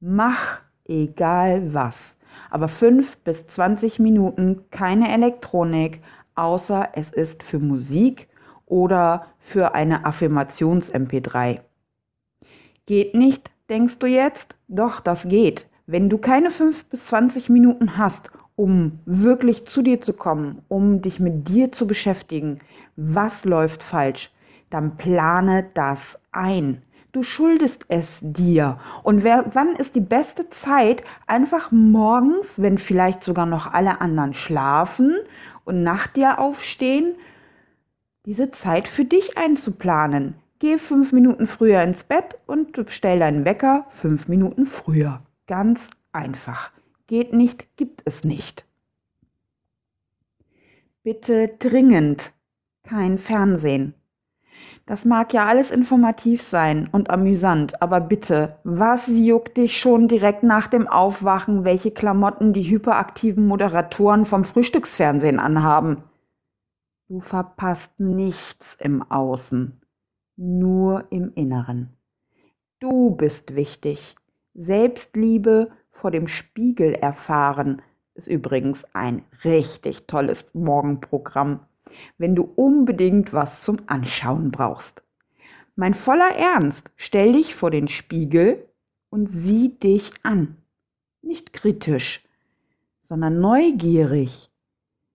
mach 0.00 0.62
egal 0.84 1.72
was 1.72 2.16
aber 2.50 2.68
5 2.68 3.18
bis 3.18 3.46
20 3.46 3.98
Minuten 3.98 4.64
keine 4.70 5.10
Elektronik, 5.10 6.02
außer 6.34 6.90
es 6.94 7.10
ist 7.10 7.42
für 7.42 7.58
Musik 7.58 8.28
oder 8.66 9.26
für 9.38 9.74
eine 9.74 10.04
Affirmations-MP3. 10.04 11.60
Geht 12.86 13.14
nicht, 13.14 13.50
denkst 13.68 13.98
du 13.98 14.06
jetzt? 14.06 14.54
Doch, 14.68 15.00
das 15.00 15.28
geht. 15.28 15.66
Wenn 15.86 16.08
du 16.08 16.18
keine 16.18 16.50
5 16.50 16.86
bis 16.86 17.06
20 17.06 17.48
Minuten 17.48 17.96
hast, 17.96 18.30
um 18.56 19.00
wirklich 19.06 19.66
zu 19.66 19.82
dir 19.82 20.00
zu 20.00 20.12
kommen, 20.12 20.62
um 20.68 21.02
dich 21.02 21.20
mit 21.20 21.48
dir 21.48 21.72
zu 21.72 21.86
beschäftigen, 21.86 22.60
was 22.96 23.44
läuft 23.44 23.82
falsch, 23.82 24.30
dann 24.70 24.96
plane 24.96 25.66
das 25.74 26.18
ein. 26.32 26.82
Du 27.12 27.22
schuldest 27.22 27.84
es 27.88 28.20
dir. 28.22 28.78
Und 29.02 29.22
wer, 29.22 29.44
wann 29.52 29.76
ist 29.76 29.94
die 29.94 30.00
beste 30.00 30.48
Zeit, 30.48 31.04
einfach 31.26 31.70
morgens, 31.70 32.46
wenn 32.56 32.78
vielleicht 32.78 33.22
sogar 33.22 33.44
noch 33.44 33.72
alle 33.72 34.00
anderen 34.00 34.32
schlafen 34.32 35.16
und 35.64 35.82
nach 35.82 36.06
dir 36.06 36.38
aufstehen, 36.38 37.14
diese 38.24 38.50
Zeit 38.50 38.88
für 38.88 39.04
dich 39.04 39.36
einzuplanen? 39.36 40.36
Geh 40.58 40.78
fünf 40.78 41.12
Minuten 41.12 41.46
früher 41.46 41.82
ins 41.82 42.04
Bett 42.04 42.38
und 42.46 42.80
stell 42.88 43.18
deinen 43.18 43.44
Wecker 43.44 43.84
fünf 43.90 44.28
Minuten 44.28 44.64
früher. 44.64 45.20
Ganz 45.46 45.90
einfach. 46.12 46.70
Geht 47.06 47.32
nicht, 47.32 47.76
gibt 47.76 48.02
es 48.04 48.24
nicht. 48.24 48.66
Bitte 51.02 51.48
dringend 51.58 52.32
kein 52.82 53.18
Fernsehen. 53.18 53.94
Das 54.86 55.04
mag 55.04 55.32
ja 55.32 55.46
alles 55.46 55.70
informativ 55.70 56.42
sein 56.42 56.88
und 56.90 57.08
amüsant, 57.08 57.80
aber 57.80 58.00
bitte, 58.00 58.58
was 58.64 59.06
juckt 59.06 59.56
dich 59.56 59.78
schon 59.78 60.08
direkt 60.08 60.42
nach 60.42 60.66
dem 60.66 60.88
Aufwachen, 60.88 61.64
welche 61.64 61.92
Klamotten 61.92 62.52
die 62.52 62.68
hyperaktiven 62.68 63.46
Moderatoren 63.46 64.26
vom 64.26 64.44
Frühstücksfernsehen 64.44 65.38
anhaben? 65.38 66.04
Du 67.08 67.20
verpasst 67.20 67.98
nichts 68.00 68.76
im 68.80 69.02
Außen, 69.02 69.80
nur 70.36 71.04
im 71.10 71.32
Inneren. 71.34 71.96
Du 72.80 73.14
bist 73.14 73.54
wichtig. 73.54 74.16
Selbstliebe 74.54 75.70
vor 76.02 76.10
dem 76.10 76.28
Spiegel 76.28 76.92
erfahren 76.94 77.80
ist 78.14 78.28
übrigens 78.28 78.84
ein 78.92 79.22
richtig 79.42 80.06
tolles 80.06 80.44
Morgenprogramm 80.52 81.60
wenn 82.18 82.34
du 82.34 82.42
unbedingt 82.42 83.32
was 83.32 83.62
zum 83.62 83.78
Anschauen 83.86 84.50
brauchst. 84.50 85.02
Mein 85.74 85.94
voller 85.94 86.36
Ernst, 86.36 86.90
stell 86.96 87.32
dich 87.32 87.54
vor 87.54 87.70
den 87.70 87.88
Spiegel 87.88 88.68
und 89.10 89.28
sieh 89.32 89.70
dich 89.70 90.12
an. 90.22 90.56
Nicht 91.22 91.52
kritisch, 91.52 92.22
sondern 93.04 93.40
neugierig. 93.40 94.50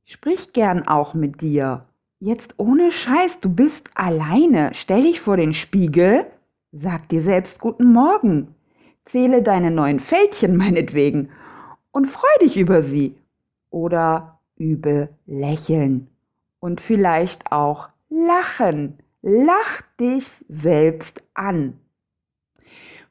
Sprich 0.06 0.54
gern 0.54 0.88
auch 0.88 1.14
mit 1.14 1.42
dir. 1.42 1.86
Jetzt 2.20 2.56
ohne 2.58 2.92
Scheiß, 2.92 3.40
du 3.42 3.54
bist 3.54 3.90
alleine. 3.94 4.72
Stell 4.74 5.04
dich 5.04 5.20
vor 5.20 5.38
den 5.38 5.54
Spiegel, 5.54 6.26
sag 6.72 7.10
dir 7.10 7.22
selbst 7.22 7.60
guten 7.60 7.92
Morgen. 7.92 8.56
Zähle 9.10 9.42
deine 9.42 9.72
neuen 9.72 10.00
Fältchen 10.00 10.56
meinetwegen 10.58 11.30
und 11.92 12.08
freu 12.08 12.28
dich 12.42 12.58
über 12.58 12.82
sie. 12.82 13.16
Oder 13.70 14.40
übe 14.56 15.10
lächeln 15.26 16.10
und 16.60 16.82
vielleicht 16.82 17.52
auch 17.52 17.90
lachen. 18.10 19.00
Lach 19.22 19.82
dich 20.00 20.28
selbst 20.48 21.22
an. 21.34 21.80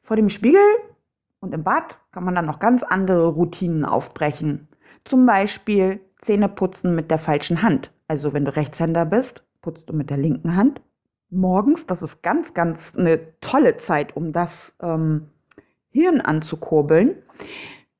Vor 0.01 0.15
dem 0.15 0.29
Spiegel 0.29 0.61
und 1.39 1.53
im 1.53 1.63
Bad 1.63 1.97
kann 2.11 2.23
man 2.23 2.35
dann 2.35 2.45
noch 2.45 2.59
ganz 2.59 2.83
andere 2.83 3.27
Routinen 3.27 3.85
aufbrechen. 3.85 4.67
Zum 5.05 5.25
Beispiel 5.25 5.99
Zähne 6.21 6.49
putzen 6.49 6.95
mit 6.95 7.11
der 7.11 7.19
falschen 7.19 7.61
Hand. 7.61 7.91
Also 8.07 8.33
wenn 8.33 8.45
du 8.45 8.55
Rechtshänder 8.55 9.05
bist, 9.05 9.43
putzt 9.61 9.89
du 9.89 9.93
mit 9.93 10.09
der 10.09 10.17
linken 10.17 10.55
Hand. 10.55 10.81
Morgens, 11.29 11.85
das 11.85 12.01
ist 12.01 12.23
ganz, 12.23 12.53
ganz 12.53 12.95
eine 12.95 13.39
tolle 13.41 13.77
Zeit, 13.77 14.15
um 14.15 14.31
das 14.31 14.73
ähm, 14.81 15.27
Hirn 15.97 16.21
anzukurbeln 16.21 17.15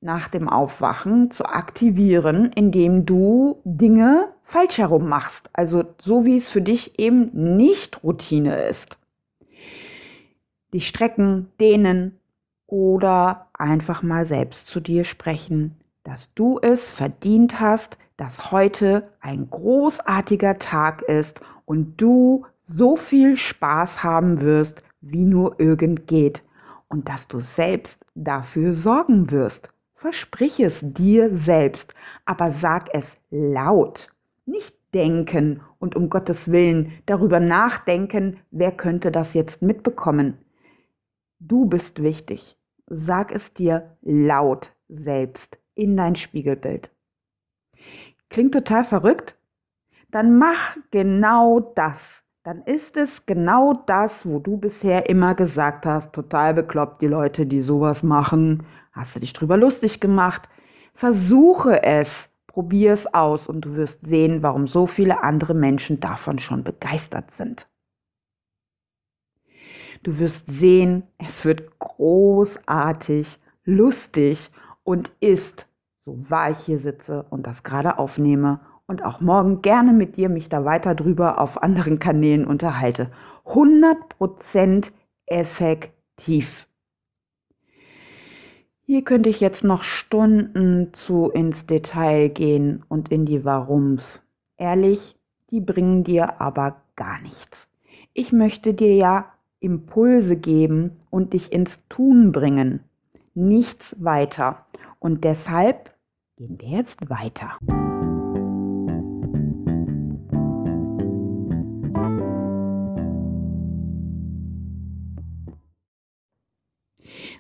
nach 0.02 0.28
dem 0.28 0.48
Aufwachen 0.48 1.32
zu 1.32 1.46
aktivieren, 1.46 2.52
indem 2.54 3.08
du 3.08 3.60
Dinge 3.64 4.34
falsch 4.44 4.78
herum 4.78 5.10
machst. 5.10 5.50
Also 5.54 5.84
so 6.00 6.24
wie 6.24 6.38
es 6.38 6.52
für 6.52 6.62
dich 6.62 7.00
eben 7.00 7.58
nicht 7.58 8.04
Routine 8.04 8.56
ist. 8.66 9.00
Dich 10.76 10.88
strecken, 10.88 11.48
dehnen 11.60 12.20
oder 12.68 13.48
einfach 13.54 14.04
mal 14.04 14.28
selbst 14.28 14.68
zu 14.68 14.80
dir 14.80 15.04
sprechen, 15.04 15.76
dass 16.04 16.32
du 16.36 16.60
es 16.62 16.92
verdient 16.92 17.60
hast, 17.60 17.98
dass 18.16 18.52
heute 18.52 19.10
ein 19.22 19.50
großartiger 19.50 20.60
Tag 20.60 21.02
ist 21.02 21.42
und 21.66 22.00
du 22.00 22.46
so 22.68 22.96
viel 22.96 23.38
Spaß 23.38 24.04
haben 24.04 24.42
wirst, 24.42 24.84
wie 25.02 25.26
nur 25.26 25.60
irgend 25.60 26.06
geht 26.06 26.44
und 26.90 27.10
dass 27.10 27.28
du 27.28 27.40
selbst 27.40 28.06
dafür 28.16 28.74
sorgen 28.74 29.32
wirst. 29.32 29.70
Versprich 29.94 30.60
es 30.60 30.82
dir 30.84 31.36
selbst, 31.36 31.94
aber 32.26 32.52
sag 32.52 32.94
es 32.94 33.18
laut. 33.30 34.10
Nicht 34.46 34.76
denken 34.94 35.62
und 35.80 35.96
um 35.96 36.10
Gottes 36.10 36.52
Willen 36.52 36.94
darüber 37.06 37.40
nachdenken, 37.40 38.40
wer 38.52 38.72
könnte 38.72 39.12
das 39.12 39.34
jetzt 39.34 39.62
mitbekommen. 39.62 40.38
Du 41.40 41.66
bist 41.66 42.02
wichtig. 42.02 42.58
Sag 42.88 43.32
es 43.32 43.54
dir 43.54 43.98
laut 44.02 44.72
selbst 44.88 45.60
in 45.76 45.98
dein 45.98 46.16
Spiegelbild. 46.16 46.90
Klingt 48.30 48.54
total 48.54 48.84
verrückt? 48.84 49.36
Dann 50.10 50.38
mach 50.38 50.78
genau 50.92 51.60
das. 51.76 52.24
Dann 52.48 52.62
ist 52.62 52.96
es 52.96 53.26
genau 53.26 53.74
das, 53.88 54.26
wo 54.26 54.40
du 54.40 54.56
bisher 54.56 55.10
immer 55.10 55.36
gesagt 55.36 55.86
hast, 55.86 56.14
total 56.14 56.54
bekloppt 56.54 57.02
die 57.02 57.08
Leute, 57.08 57.46
die 57.46 57.62
sowas 57.62 58.04
machen. 58.04 58.66
Hast 58.94 59.18
du 59.18 59.20
dich 59.20 59.34
drüber 59.34 59.58
lustig 59.58 60.00
gemacht? 60.00 60.48
Versuche 60.94 61.84
es, 61.84 62.30
probier 62.48 62.94
es 62.94 63.14
aus 63.14 63.48
und 63.48 63.66
du 63.66 63.76
wirst 63.76 64.00
sehen, 64.00 64.44
warum 64.44 64.70
so 64.70 64.88
viele 64.88 65.24
andere 65.24 65.54
Menschen 65.54 66.00
davon 66.00 66.40
schon 66.40 66.64
begeistert 66.64 67.32
sind. 67.32 67.68
Du 70.04 70.18
wirst 70.18 70.46
sehen, 70.48 71.04
es 71.18 71.44
wird 71.44 71.78
großartig, 71.80 73.40
lustig 73.66 74.52
und 74.86 75.12
ist, 75.20 75.68
so 76.06 76.18
wahr 76.30 76.52
ich 76.52 76.60
hier 76.60 76.80
sitze 76.80 77.26
und 77.30 77.46
das 77.46 77.64
gerade 77.64 78.00
aufnehme 78.00 78.62
und 78.88 79.04
auch 79.04 79.20
morgen 79.20 79.62
gerne 79.62 79.94
mit 79.94 80.18
dir 80.18 80.30
mich 80.30 80.50
da 80.50 80.66
weiter 80.66 80.96
drüber 80.96 81.40
auf 81.40 81.62
anderen 81.62 82.00
Kanälen 82.00 82.48
unterhalte. 82.48 83.12
100% 83.46 84.92
effektiv. 85.26 86.68
Hier 88.82 89.04
könnte 89.04 89.30
ich 89.30 89.42
jetzt 89.42 89.66
noch 89.66 89.84
Stunden 89.84 90.94
zu 90.94 91.30
ins 91.30 91.66
Detail 91.66 92.30
gehen 92.30 92.86
und 92.88 93.12
in 93.12 93.26
die 93.26 93.44
Warums. 93.44 94.24
Ehrlich, 94.56 95.16
die 95.52 95.60
bringen 95.60 96.06
dir 96.06 96.40
aber 96.40 96.78
gar 96.96 97.20
nichts. 97.20 97.68
Ich 98.14 98.32
möchte 98.32 98.74
dir 98.74 98.96
ja 98.96 99.26
Impulse 99.60 100.38
geben 100.38 100.92
und 101.10 101.34
dich 101.34 101.52
ins 101.52 101.86
Tun 101.90 102.32
bringen. 102.32 102.80
Nichts 103.34 103.96
weiter. 104.02 104.66
Und 105.00 105.24
deshalb 105.26 105.94
gehen 106.38 106.58
wir 106.60 106.70
jetzt 106.70 107.10
weiter. 107.10 107.58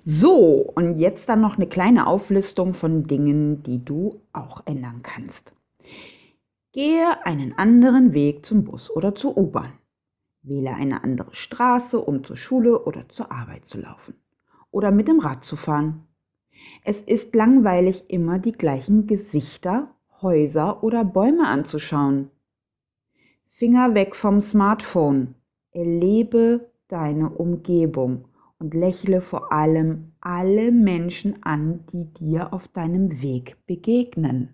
So, 0.06 0.72
und 0.76 0.98
jetzt 0.98 1.28
dann 1.30 1.42
noch 1.42 1.58
eine 1.58 1.68
kleine 1.68 2.08
Auflistung 2.08 2.74
von 2.74 3.08
Dingen, 3.08 3.64
die 3.64 3.84
du 3.84 4.22
auch 4.34 4.62
ändern 4.66 5.02
kannst. 5.04 5.54
Gehe 6.72 7.26
einen 7.26 7.58
anderen 7.58 8.14
Weg 8.14 8.46
zum 8.46 8.64
Bus 8.64 8.90
oder 8.90 9.16
zur 9.16 9.38
U-Bahn. 9.38 9.74
Wähle 10.44 10.74
eine 10.76 11.04
andere 11.04 11.34
Straße, 11.34 12.00
um 12.00 12.24
zur 12.24 12.38
Schule 12.38 12.84
oder 12.84 13.10
zur 13.10 13.32
Arbeit 13.32 13.66
zu 13.66 13.80
laufen. 13.80 14.16
Oder 14.72 14.92
mit 14.92 15.08
dem 15.08 15.20
Rad 15.20 15.44
zu 15.44 15.56
fahren. 15.56 16.08
Es 16.84 17.02
ist 17.02 17.36
langweilig, 17.36 18.06
immer 18.10 18.40
die 18.40 18.52
gleichen 18.52 19.08
Gesichter, 19.08 19.90
Häuser 20.22 20.84
oder 20.84 21.04
Bäume 21.04 21.48
anzuschauen. 21.48 22.32
Finger 23.52 23.94
weg 23.94 24.16
vom 24.16 24.42
Smartphone. 24.42 25.36
Erlebe 25.72 26.70
deine 26.88 27.30
Umgebung 27.30 28.26
und 28.60 28.74
lächle 28.74 29.22
vor 29.22 29.52
allem 29.52 30.14
alle 30.20 30.72
Menschen 30.72 31.44
an, 31.44 31.86
die 31.92 32.06
dir 32.14 32.54
auf 32.54 32.68
deinem 32.70 33.22
Weg 33.22 33.58
begegnen. 33.68 34.54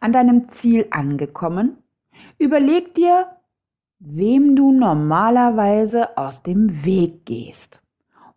An 0.00 0.12
deinem 0.12 0.48
Ziel 0.50 0.86
angekommen, 0.90 1.78
überleg 2.38 2.94
dir, 2.94 3.26
wem 3.98 4.56
du 4.56 4.72
normalerweise 4.72 6.16
aus 6.16 6.42
dem 6.42 6.84
Weg 6.84 7.24
gehst 7.26 7.82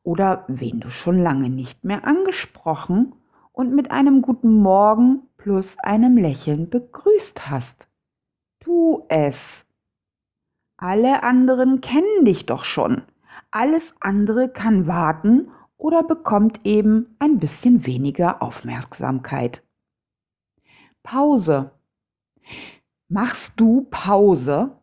oder 0.03 0.45
wen 0.47 0.79
du 0.79 0.89
schon 0.89 1.17
lange 1.17 1.49
nicht 1.49 1.83
mehr 1.83 2.05
angesprochen 2.05 3.15
und 3.51 3.73
mit 3.73 3.91
einem 3.91 4.21
guten 4.21 4.61
Morgen 4.61 5.23
plus 5.37 5.77
einem 5.79 6.17
Lächeln 6.17 6.69
begrüßt 6.69 7.49
hast. 7.49 7.87
Tu 8.59 9.03
es. 9.09 9.65
Alle 10.77 11.23
anderen 11.23 11.81
kennen 11.81 12.25
dich 12.25 12.45
doch 12.45 12.65
schon 12.65 13.03
alles 13.53 13.93
andere 13.99 14.49
kann 14.49 14.87
warten 14.87 15.51
oder 15.77 16.01
bekommt 16.01 16.61
eben 16.63 17.15
ein 17.19 17.37
bisschen 17.37 17.85
weniger 17.85 18.41
Aufmerksamkeit. 18.41 19.61
Pause. 21.03 21.71
Machst 23.09 23.53
du 23.57 23.85
Pause? 23.91 24.79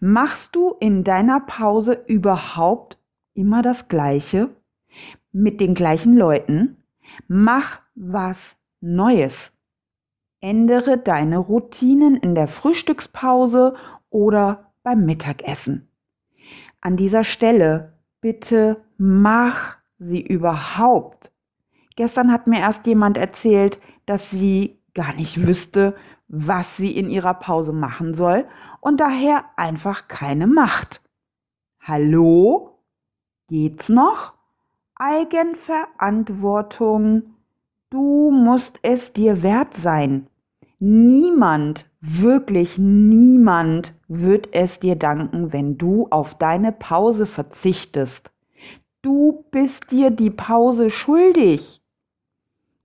Machst 0.00 0.54
du 0.54 0.74
in 0.80 1.02
deiner 1.02 1.40
Pause 1.40 2.04
überhaupt 2.06 2.98
immer 3.32 3.62
das 3.62 3.88
Gleiche? 3.88 4.50
Mit 5.32 5.60
den 5.60 5.74
gleichen 5.74 6.14
Leuten? 6.14 6.76
Mach 7.26 7.80
was 7.94 8.56
Neues. 8.80 9.50
Ändere 10.40 10.98
deine 10.98 11.38
Routinen 11.38 12.16
in 12.16 12.34
der 12.34 12.48
Frühstückspause 12.48 13.76
oder 14.10 14.74
beim 14.82 15.06
Mittagessen. 15.06 15.88
An 16.82 16.98
dieser 16.98 17.24
Stelle 17.24 17.93
bitte 18.24 18.82
mach 18.96 19.76
sie 19.98 20.22
überhaupt. 20.22 21.30
Gestern 21.94 22.32
hat 22.32 22.46
mir 22.46 22.60
erst 22.60 22.86
jemand 22.86 23.18
erzählt, 23.18 23.78
dass 24.06 24.30
sie 24.30 24.80
gar 24.94 25.12
nicht 25.12 25.46
wüsste, 25.46 25.94
was 26.26 26.78
sie 26.78 26.96
in 26.96 27.10
ihrer 27.10 27.34
Pause 27.34 27.74
machen 27.74 28.14
soll 28.14 28.46
und 28.80 28.98
daher 28.98 29.44
einfach 29.56 30.08
keine 30.08 30.46
macht. 30.46 31.02
Hallo? 31.82 32.78
Geht's 33.48 33.90
noch? 33.90 34.32
Eigenverantwortung. 34.94 37.24
Du 37.90 38.30
musst 38.30 38.78
es 38.80 39.12
dir 39.12 39.42
wert 39.42 39.76
sein. 39.76 40.28
Niemand, 40.78 41.84
wirklich 42.06 42.76
niemand 42.76 43.94
wird 44.08 44.50
es 44.52 44.78
dir 44.78 44.94
danken, 44.94 45.52
wenn 45.54 45.78
du 45.78 46.06
auf 46.10 46.36
deine 46.36 46.70
Pause 46.70 47.24
verzichtest. 47.24 48.30
Du 49.00 49.46
bist 49.50 49.90
dir 49.90 50.10
die 50.10 50.30
Pause 50.30 50.90
schuldig. 50.90 51.80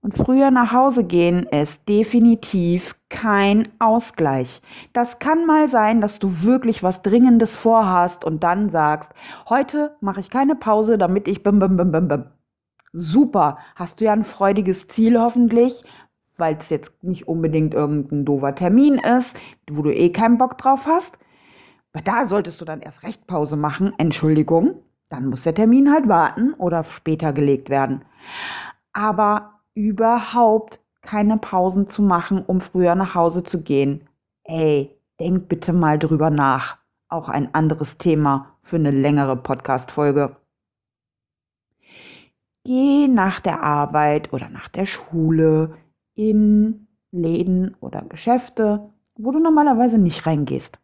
Und 0.02 0.16
früher 0.16 0.50
nach 0.50 0.72
Hause 0.72 1.04
gehen 1.04 1.42
ist 1.44 1.86
definitiv 1.86 2.98
kein 3.10 3.68
Ausgleich. 3.78 4.62
Das 4.94 5.18
kann 5.18 5.44
mal 5.44 5.68
sein, 5.68 6.00
dass 6.00 6.18
du 6.18 6.42
wirklich 6.42 6.82
was 6.82 7.02
Dringendes 7.02 7.54
vorhast 7.54 8.24
und 8.24 8.42
dann 8.42 8.70
sagst, 8.70 9.12
heute 9.50 9.94
mache 10.00 10.20
ich 10.20 10.30
keine 10.30 10.54
Pause, 10.54 10.96
damit 10.96 11.28
ich 11.28 11.42
bim 11.42 11.58
bim 11.58 11.76
bim 11.76 11.92
bim 11.92 12.08
bim. 12.08 12.24
Super, 12.94 13.58
hast 13.76 14.00
du 14.00 14.06
ja 14.06 14.12
ein 14.12 14.24
freudiges 14.24 14.88
Ziel 14.88 15.20
hoffentlich, 15.20 15.84
weil 16.40 16.56
es 16.58 16.70
jetzt 16.70 17.04
nicht 17.04 17.28
unbedingt 17.28 17.74
irgendein 17.74 18.24
doofer 18.24 18.54
Termin 18.54 18.94
ist, 18.98 19.36
wo 19.70 19.82
du 19.82 19.94
eh 19.94 20.10
keinen 20.10 20.38
Bock 20.38 20.58
drauf 20.58 20.86
hast. 20.86 21.18
Aber 21.92 22.02
da 22.02 22.26
solltest 22.26 22.60
du 22.60 22.64
dann 22.64 22.80
erst 22.80 23.02
recht 23.02 23.26
Pause 23.26 23.56
machen, 23.56 23.92
Entschuldigung. 23.98 24.82
Dann 25.08 25.26
muss 25.26 25.42
der 25.42 25.54
Termin 25.54 25.92
halt 25.92 26.08
warten 26.08 26.54
oder 26.54 26.84
später 26.84 27.32
gelegt 27.32 27.68
werden. 27.68 28.04
Aber 28.92 29.60
überhaupt 29.74 30.80
keine 31.02 31.36
Pausen 31.38 31.88
zu 31.88 32.02
machen, 32.02 32.44
um 32.44 32.60
früher 32.60 32.94
nach 32.94 33.14
Hause 33.14 33.42
zu 33.42 33.62
gehen. 33.62 34.08
Ey, 34.44 34.96
denk 35.18 35.48
bitte 35.48 35.72
mal 35.72 35.98
drüber 35.98 36.30
nach. 36.30 36.78
Auch 37.08 37.28
ein 37.28 37.54
anderes 37.54 37.98
Thema 37.98 38.56
für 38.62 38.76
eine 38.76 38.92
längere 38.92 39.36
Podcast-Folge. 39.36 40.36
Geh 42.64 43.08
nach 43.08 43.40
der 43.40 43.62
Arbeit 43.62 44.32
oder 44.32 44.48
nach 44.48 44.68
der 44.68 44.86
Schule 44.86 45.76
in 46.20 46.86
Läden 47.12 47.76
oder 47.80 48.02
Geschäfte, 48.02 48.90
wo 49.16 49.30
du 49.30 49.38
normalerweise 49.38 49.96
nicht 49.96 50.26
reingehst. 50.26 50.78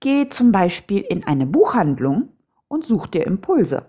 Geh 0.00 0.28
zum 0.28 0.50
Beispiel 0.50 1.00
in 1.00 1.24
eine 1.24 1.46
Buchhandlung 1.46 2.30
und 2.66 2.84
such 2.84 3.06
dir 3.06 3.24
Impulse. 3.24 3.86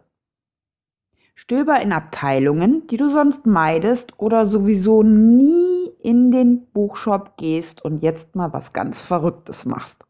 Stöber 1.34 1.82
in 1.82 1.92
Abteilungen, 1.92 2.86
die 2.88 2.98
du 2.98 3.10
sonst 3.10 3.48
meidest 3.48 4.20
oder 4.20 4.46
sowieso 4.46 5.02
nie 5.02 5.90
in 6.02 6.30
den 6.30 6.68
Buchshop 6.68 7.38
gehst 7.38 7.84
und 7.84 8.04
jetzt 8.04 8.36
mal 8.36 8.54
was 8.54 8.74
ganz 8.74 9.02
Verrücktes 9.02 9.66
machst. 9.66 10.06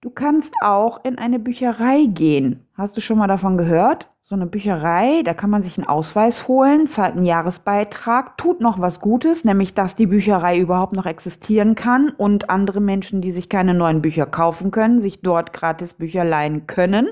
Du 0.00 0.10
kannst 0.10 0.54
auch 0.62 1.04
in 1.04 1.18
eine 1.18 1.40
Bücherei 1.40 2.04
gehen. 2.06 2.66
Hast 2.74 2.96
du 2.96 3.00
schon 3.00 3.18
mal 3.18 3.26
davon 3.26 3.58
gehört? 3.58 4.08
So 4.28 4.34
eine 4.34 4.46
Bücherei, 4.46 5.22
da 5.24 5.34
kann 5.34 5.50
man 5.50 5.62
sich 5.62 5.78
einen 5.78 5.86
Ausweis 5.86 6.48
holen, 6.48 6.88
zahlt 6.88 7.16
einen 7.16 7.24
Jahresbeitrag, 7.24 8.36
tut 8.36 8.60
noch 8.60 8.80
was 8.80 9.00
Gutes, 9.00 9.44
nämlich 9.44 9.72
dass 9.72 9.94
die 9.94 10.06
Bücherei 10.06 10.58
überhaupt 10.58 10.92
noch 10.92 11.06
existieren 11.06 11.76
kann 11.76 12.10
und 12.10 12.50
andere 12.50 12.80
Menschen, 12.80 13.20
die 13.20 13.30
sich 13.30 13.48
keine 13.48 13.72
neuen 13.72 14.02
Bücher 14.02 14.26
kaufen 14.26 14.72
können, 14.72 15.00
sich 15.00 15.20
dort 15.20 15.52
gratis 15.52 15.94
Bücher 15.94 16.24
leihen 16.24 16.66
können 16.66 17.08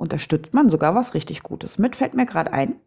unterstützt 0.00 0.54
man 0.54 0.70
sogar 0.70 0.94
was 0.94 1.12
richtig 1.12 1.42
Gutes 1.42 1.78
mit, 1.78 1.94
fällt 1.94 2.14
mir 2.14 2.24
gerade 2.24 2.52
ein. 2.52 2.80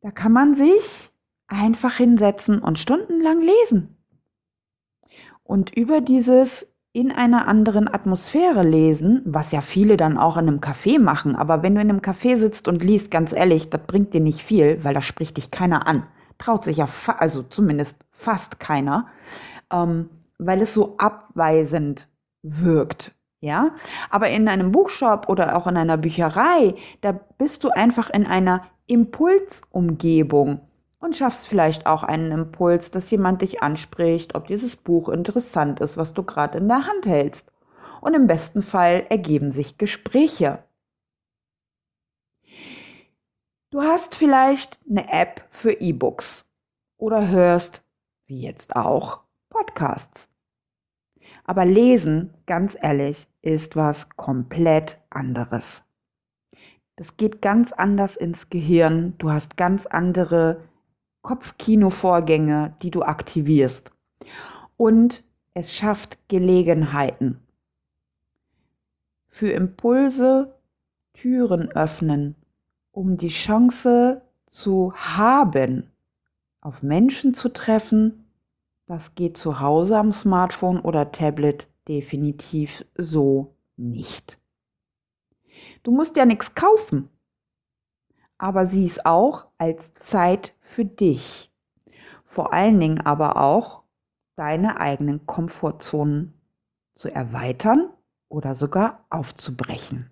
Da 0.00 0.10
kann 0.10 0.32
man 0.32 0.54
sich 0.54 1.10
einfach 1.46 1.96
hinsetzen 1.96 2.60
und 2.60 2.78
stundenlang 2.78 3.40
lesen. 3.42 3.96
Und 5.42 5.76
über 5.76 6.00
dieses 6.00 6.66
in 6.94 7.10
einer 7.10 7.48
anderen 7.48 7.92
Atmosphäre 7.92 8.62
lesen, 8.62 9.20
was 9.24 9.50
ja 9.50 9.62
viele 9.62 9.96
dann 9.96 10.16
auch 10.16 10.36
in 10.36 10.46
einem 10.46 10.60
Café 10.60 11.00
machen, 11.00 11.34
aber 11.34 11.64
wenn 11.64 11.74
du 11.74 11.80
in 11.80 11.90
einem 11.90 12.00
Café 12.00 12.36
sitzt 12.36 12.68
und 12.68 12.84
liest, 12.84 13.10
ganz 13.10 13.32
ehrlich, 13.32 13.68
das 13.68 13.80
bringt 13.84 14.14
dir 14.14 14.20
nicht 14.20 14.40
viel, 14.40 14.82
weil 14.84 14.94
da 14.94 15.02
spricht 15.02 15.36
dich 15.36 15.50
keiner 15.50 15.88
an. 15.88 16.04
Traut 16.38 16.64
sich 16.64 16.76
ja, 16.76 16.88
also 17.18 17.42
zumindest 17.42 17.96
fast 18.12 18.60
keiner, 18.60 19.08
ähm, 19.72 20.08
weil 20.38 20.62
es 20.62 20.72
so 20.72 20.94
abweisend 20.96 22.06
wirkt. 22.42 23.12
Ja, 23.40 23.72
aber 24.08 24.30
in 24.30 24.48
einem 24.48 24.70
Buchshop 24.70 25.28
oder 25.28 25.56
auch 25.56 25.66
in 25.66 25.76
einer 25.76 25.96
Bücherei, 25.98 26.76
da 27.00 27.12
bist 27.12 27.64
du 27.64 27.70
einfach 27.70 28.08
in 28.08 28.24
einer 28.24 28.62
Impulsumgebung 28.86 30.60
und 31.04 31.18
schaffst 31.18 31.46
vielleicht 31.46 31.84
auch 31.84 32.02
einen 32.02 32.32
Impuls, 32.32 32.90
dass 32.90 33.10
jemand 33.10 33.42
dich 33.42 33.62
anspricht, 33.62 34.34
ob 34.34 34.46
dieses 34.46 34.74
Buch 34.74 35.10
interessant 35.10 35.80
ist, 35.80 35.98
was 35.98 36.14
du 36.14 36.22
gerade 36.22 36.56
in 36.56 36.66
der 36.66 36.86
Hand 36.86 37.04
hältst. 37.04 37.52
Und 38.00 38.14
im 38.14 38.26
besten 38.26 38.62
Fall 38.62 39.04
ergeben 39.10 39.52
sich 39.52 39.76
Gespräche. 39.76 40.64
Du 43.70 43.82
hast 43.82 44.14
vielleicht 44.14 44.78
eine 44.88 45.12
App 45.12 45.46
für 45.50 45.72
E-Books 45.72 46.46
oder 46.96 47.28
hörst, 47.28 47.82
wie 48.26 48.40
jetzt 48.40 48.74
auch, 48.74 49.20
Podcasts. 49.50 50.30
Aber 51.44 51.66
lesen, 51.66 52.32
ganz 52.46 52.78
ehrlich, 52.80 53.28
ist 53.42 53.76
was 53.76 54.08
komplett 54.16 54.98
anderes. 55.10 55.84
Das 56.96 57.18
geht 57.18 57.42
ganz 57.42 57.72
anders 57.72 58.16
ins 58.16 58.48
Gehirn. 58.48 59.18
Du 59.18 59.30
hast 59.30 59.58
ganz 59.58 59.84
andere 59.84 60.62
Kopfkino-Vorgänge, 61.24 62.76
die 62.82 62.90
du 62.90 63.02
aktivierst. 63.02 63.90
Und 64.76 65.24
es 65.54 65.74
schafft 65.74 66.18
Gelegenheiten. 66.28 67.40
Für 69.28 69.50
Impulse 69.50 70.54
Türen 71.14 71.70
öffnen, 71.70 72.36
um 72.92 73.16
die 73.16 73.28
Chance 73.28 74.22
zu 74.46 74.92
haben, 74.94 75.90
auf 76.60 76.82
Menschen 76.82 77.34
zu 77.34 77.48
treffen, 77.48 78.26
das 78.86 79.14
geht 79.14 79.38
zu 79.38 79.60
Hause 79.60 79.98
am 79.98 80.12
Smartphone 80.12 80.78
oder 80.78 81.10
Tablet 81.10 81.68
definitiv 81.88 82.84
so 82.96 83.54
nicht. 83.76 84.38
Du 85.82 85.90
musst 85.90 86.16
ja 86.16 86.26
nichts 86.26 86.54
kaufen, 86.54 87.08
aber 88.38 88.66
sieh 88.66 88.86
es 88.86 89.04
auch 89.04 89.46
als 89.58 89.94
Zeit 89.94 90.53
für 90.64 90.84
dich. 90.84 91.50
Vor 92.24 92.52
allen 92.52 92.80
Dingen 92.80 93.00
aber 93.00 93.36
auch 93.36 93.84
deine 94.34 94.80
eigenen 94.80 95.24
Komfortzonen 95.26 96.34
zu 96.96 97.08
erweitern 97.08 97.90
oder 98.28 98.56
sogar 98.56 99.04
aufzubrechen. 99.10 100.10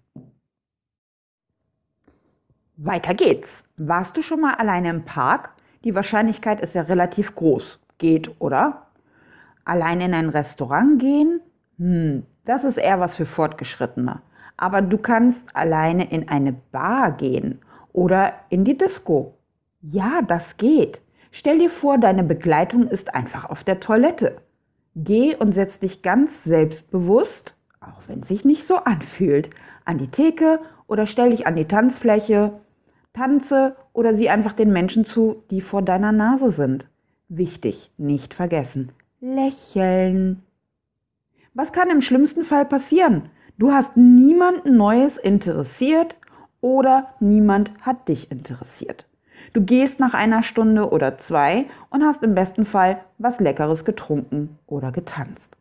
Weiter 2.77 3.15
geht's. 3.15 3.65
Warst 3.77 4.17
du 4.17 4.23
schon 4.23 4.41
mal 4.41 4.55
alleine 4.55 4.91
im 4.91 5.05
Park? 5.05 5.51
Die 5.85 5.95
Wahrscheinlichkeit 5.95 6.61
ist 6.61 6.75
ja 6.75 6.83
relativ 6.83 7.35
groß 7.35 7.81
geht, 7.99 8.41
oder? 8.41 8.89
Allein 9.65 10.01
in 10.03 10.13
ein 10.13 10.29
Restaurant 10.29 11.01
gehen? 11.01 11.41
Hm, 11.79 12.27
das 12.45 12.65
ist 12.65 12.77
eher 12.77 13.01
was 13.01 13.17
für 13.17 13.27
Fortgeschrittene. 13.27 14.21
Aber 14.59 14.83
du 14.83 14.99
kannst 14.99 15.57
alleine 15.57 16.11
in 16.11 16.29
eine 16.29 16.53
Bar 16.53 17.13
gehen 17.13 17.61
oder 17.93 18.35
in 18.51 18.65
die 18.65 18.77
Disco. 18.77 19.39
Ja, 19.83 20.23
das 20.23 20.57
geht. 20.57 21.01
Stell 21.33 21.59
dir 21.59 21.71
vor, 21.71 21.99
deine 21.99 22.23
Begleitung 22.23 22.87
ist 22.89 23.15
einfach 23.15 23.51
auf 23.51 23.65
der 23.65 23.81
Toilette. 23.81 24.41
Geh 24.95 25.35
und 25.35 25.55
setz 25.55 25.81
dich 25.81 26.03
ganz 26.03 26.45
selbstbewusst, 26.45 27.55
auch 27.81 28.03
wenn 28.07 28.21
es 28.21 28.29
sich 28.29 28.45
nicht 28.45 28.67
so 28.67 28.77
anfühlt, 28.77 29.51
an 29.85 29.99
die 29.99 30.09
Theke 30.09 30.61
oder 30.87 31.07
stell 31.07 31.31
dich 31.31 31.47
an 31.47 31.57
die 31.57 31.65
Tanzfläche, 31.65 32.53
tanze 33.13 33.75
oder 33.93 34.15
sieh 34.15 34.29
einfach 34.29 34.53
den 34.53 34.73
Menschen 34.73 35.05
zu, 35.05 35.43
die 35.51 35.61
vor 35.61 35.83
deiner 35.83 36.13
Nase 36.13 36.51
sind. 36.51 36.87
Wichtig, 37.29 37.91
nicht 37.97 38.35
vergessen. 38.35 38.93
Lächeln. 39.21 40.43
Was 41.55 41.73
kann 41.73 41.91
im 41.91 42.03
schlimmsten 42.03 42.45
Fall 42.45 42.67
passieren? 42.67 43.31
Du 43.59 43.73
hast 43.73 43.97
niemanden 43.97 44.77
Neues 44.77 45.17
interessiert 45.17 46.17
oder 46.61 47.15
niemand 47.21 47.73
hat 47.81 48.09
dich 48.09 48.31
interessiert. 48.31 49.07
Du 49.53 49.63
gehst 49.63 50.01
nach 50.01 50.15
einer 50.15 50.43
Stunde 50.43 50.91
oder 50.91 51.19
zwei 51.19 51.67
und 51.91 52.05
hast 52.05 52.23
im 52.23 52.35
besten 52.35 52.65
Fall 52.65 53.05
was 53.19 53.41
Leckeres 53.41 53.85
getrunken 53.85 54.59
oder 54.67 54.93
getanzt. 54.93 55.57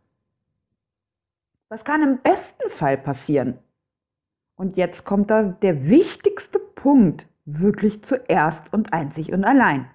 Was 1.69 1.83
kann 1.83 2.03
im 2.03 2.17
besten 2.19 2.69
Fall 2.69 2.97
passieren? 2.97 3.57
Und 4.55 4.77
jetzt 4.77 5.05
kommt 5.05 5.31
da 5.31 5.43
der 5.43 5.89
wichtigste 5.89 6.59
Punkt 6.59 7.27
wirklich 7.45 8.03
zuerst 8.03 8.71
und 8.73 8.93
einzig 8.93 9.31
und 9.31 9.43
allein. 9.43 9.89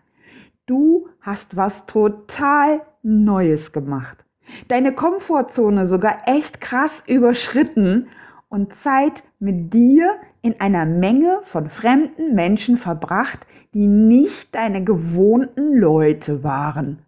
Du 0.67 1.09
hast 1.21 1.57
was 1.57 1.87
total 1.87 2.81
Neues 3.03 3.73
gemacht. 3.73 4.25
Deine 4.69 4.93
Komfortzone 4.93 5.87
sogar 5.87 6.19
echt 6.27 6.61
krass 6.61 7.03
überschritten 7.07 8.09
und 8.49 8.75
Zeit 8.77 9.25
mit 9.39 9.73
dir 9.73 10.17
in 10.43 10.61
einer 10.61 10.85
Menge 10.85 11.41
von 11.43 11.69
fremden 11.69 12.35
Menschen 12.35 12.77
verbracht, 12.77 13.47
die 13.75 13.87
nicht 13.87 14.55
deine 14.55 14.85
gewohnten 14.85 15.77
Leute 15.77 16.43
waren. 16.43 17.01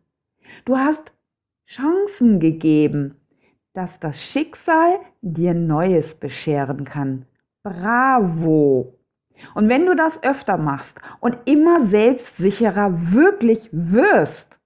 Du 0.64 0.76
hast 0.76 1.12
Chancen 1.66 2.40
gegeben, 2.40 3.16
dass 3.74 4.00
das 4.00 4.22
Schicksal 4.22 4.98
dir 5.22 5.54
Neues 5.54 6.14
bescheren 6.14 6.84
kann. 6.84 7.26
Bravo! 7.62 8.94
Und 9.54 9.68
wenn 9.68 9.86
du 9.86 9.94
das 9.94 10.22
öfter 10.22 10.56
machst 10.56 10.98
und 11.20 11.38
immer 11.44 11.86
selbstsicherer 11.86 13.12
wirklich 13.12 13.68
wirst, 13.70 14.58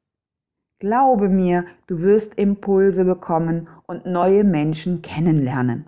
glaube 0.79 1.29
mir, 1.29 1.67
du 1.87 2.01
wirst 2.01 2.35
Impulse 2.35 3.05
bekommen 3.05 3.69
und 3.87 4.07
neue 4.07 4.45
Menschen 4.45 5.03
kennenlernen. 5.03 5.87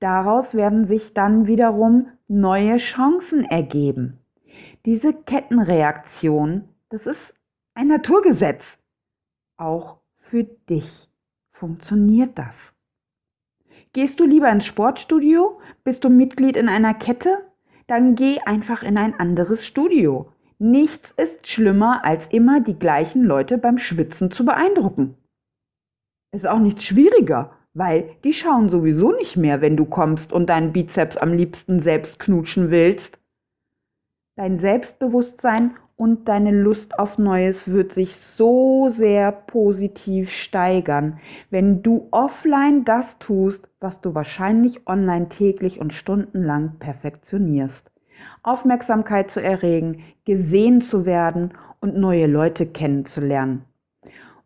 Daraus 0.00 0.54
werden 0.54 0.86
sich 0.86 1.12
dann 1.12 1.46
wiederum 1.46 2.08
neue 2.28 2.76
Chancen 2.76 3.44
ergeben. 3.44 4.18
Diese 4.86 5.12
Kettenreaktion, 5.12 6.68
das 6.88 7.06
ist 7.06 7.34
ein 7.74 7.88
Naturgesetz. 7.88 8.78
Auch 9.56 9.98
für 10.16 10.44
dich 10.44 11.08
funktioniert 11.50 12.38
das. 12.38 12.72
Gehst 13.92 14.20
du 14.20 14.24
lieber 14.24 14.50
ins 14.50 14.66
Sportstudio? 14.66 15.60
Bist 15.82 16.04
du 16.04 16.10
Mitglied 16.10 16.56
in 16.56 16.68
einer 16.68 16.94
Kette? 16.94 17.44
Dann 17.86 18.14
geh 18.14 18.38
einfach 18.40 18.82
in 18.82 18.98
ein 18.98 19.18
anderes 19.18 19.66
Studio. 19.66 20.32
Nichts 20.58 21.12
ist 21.12 21.46
schlimmer, 21.46 22.04
als 22.04 22.26
immer 22.30 22.60
die 22.60 22.78
gleichen 22.78 23.24
Leute 23.24 23.58
beim 23.58 23.78
Schwitzen 23.78 24.30
zu 24.30 24.44
beeindrucken. 24.44 25.16
Ist 26.32 26.46
auch 26.46 26.58
nichts 26.58 26.84
schwieriger, 26.84 27.56
weil 27.78 28.10
die 28.24 28.32
schauen 28.32 28.68
sowieso 28.68 29.12
nicht 29.12 29.36
mehr, 29.36 29.60
wenn 29.60 29.76
du 29.76 29.84
kommst 29.84 30.32
und 30.32 30.50
deinen 30.50 30.72
Bizeps 30.72 31.16
am 31.16 31.32
liebsten 31.32 31.80
selbst 31.80 32.18
knutschen 32.18 32.70
willst. 32.70 33.20
Dein 34.36 34.58
Selbstbewusstsein 34.58 35.76
und 35.94 36.28
deine 36.28 36.50
Lust 36.50 36.98
auf 36.98 37.18
Neues 37.18 37.68
wird 37.68 37.92
sich 37.92 38.16
so 38.16 38.88
sehr 38.90 39.30
positiv 39.30 40.30
steigern, 40.30 41.20
wenn 41.50 41.82
du 41.82 42.08
offline 42.10 42.84
das 42.84 43.18
tust, 43.20 43.68
was 43.78 44.00
du 44.00 44.14
wahrscheinlich 44.14 44.86
online 44.88 45.28
täglich 45.28 45.80
und 45.80 45.94
stundenlang 45.94 46.78
perfektionierst. 46.80 47.92
Aufmerksamkeit 48.42 49.30
zu 49.30 49.40
erregen, 49.40 50.02
gesehen 50.24 50.82
zu 50.82 51.06
werden 51.06 51.54
und 51.80 51.96
neue 51.96 52.26
Leute 52.26 52.66
kennenzulernen. 52.66 53.64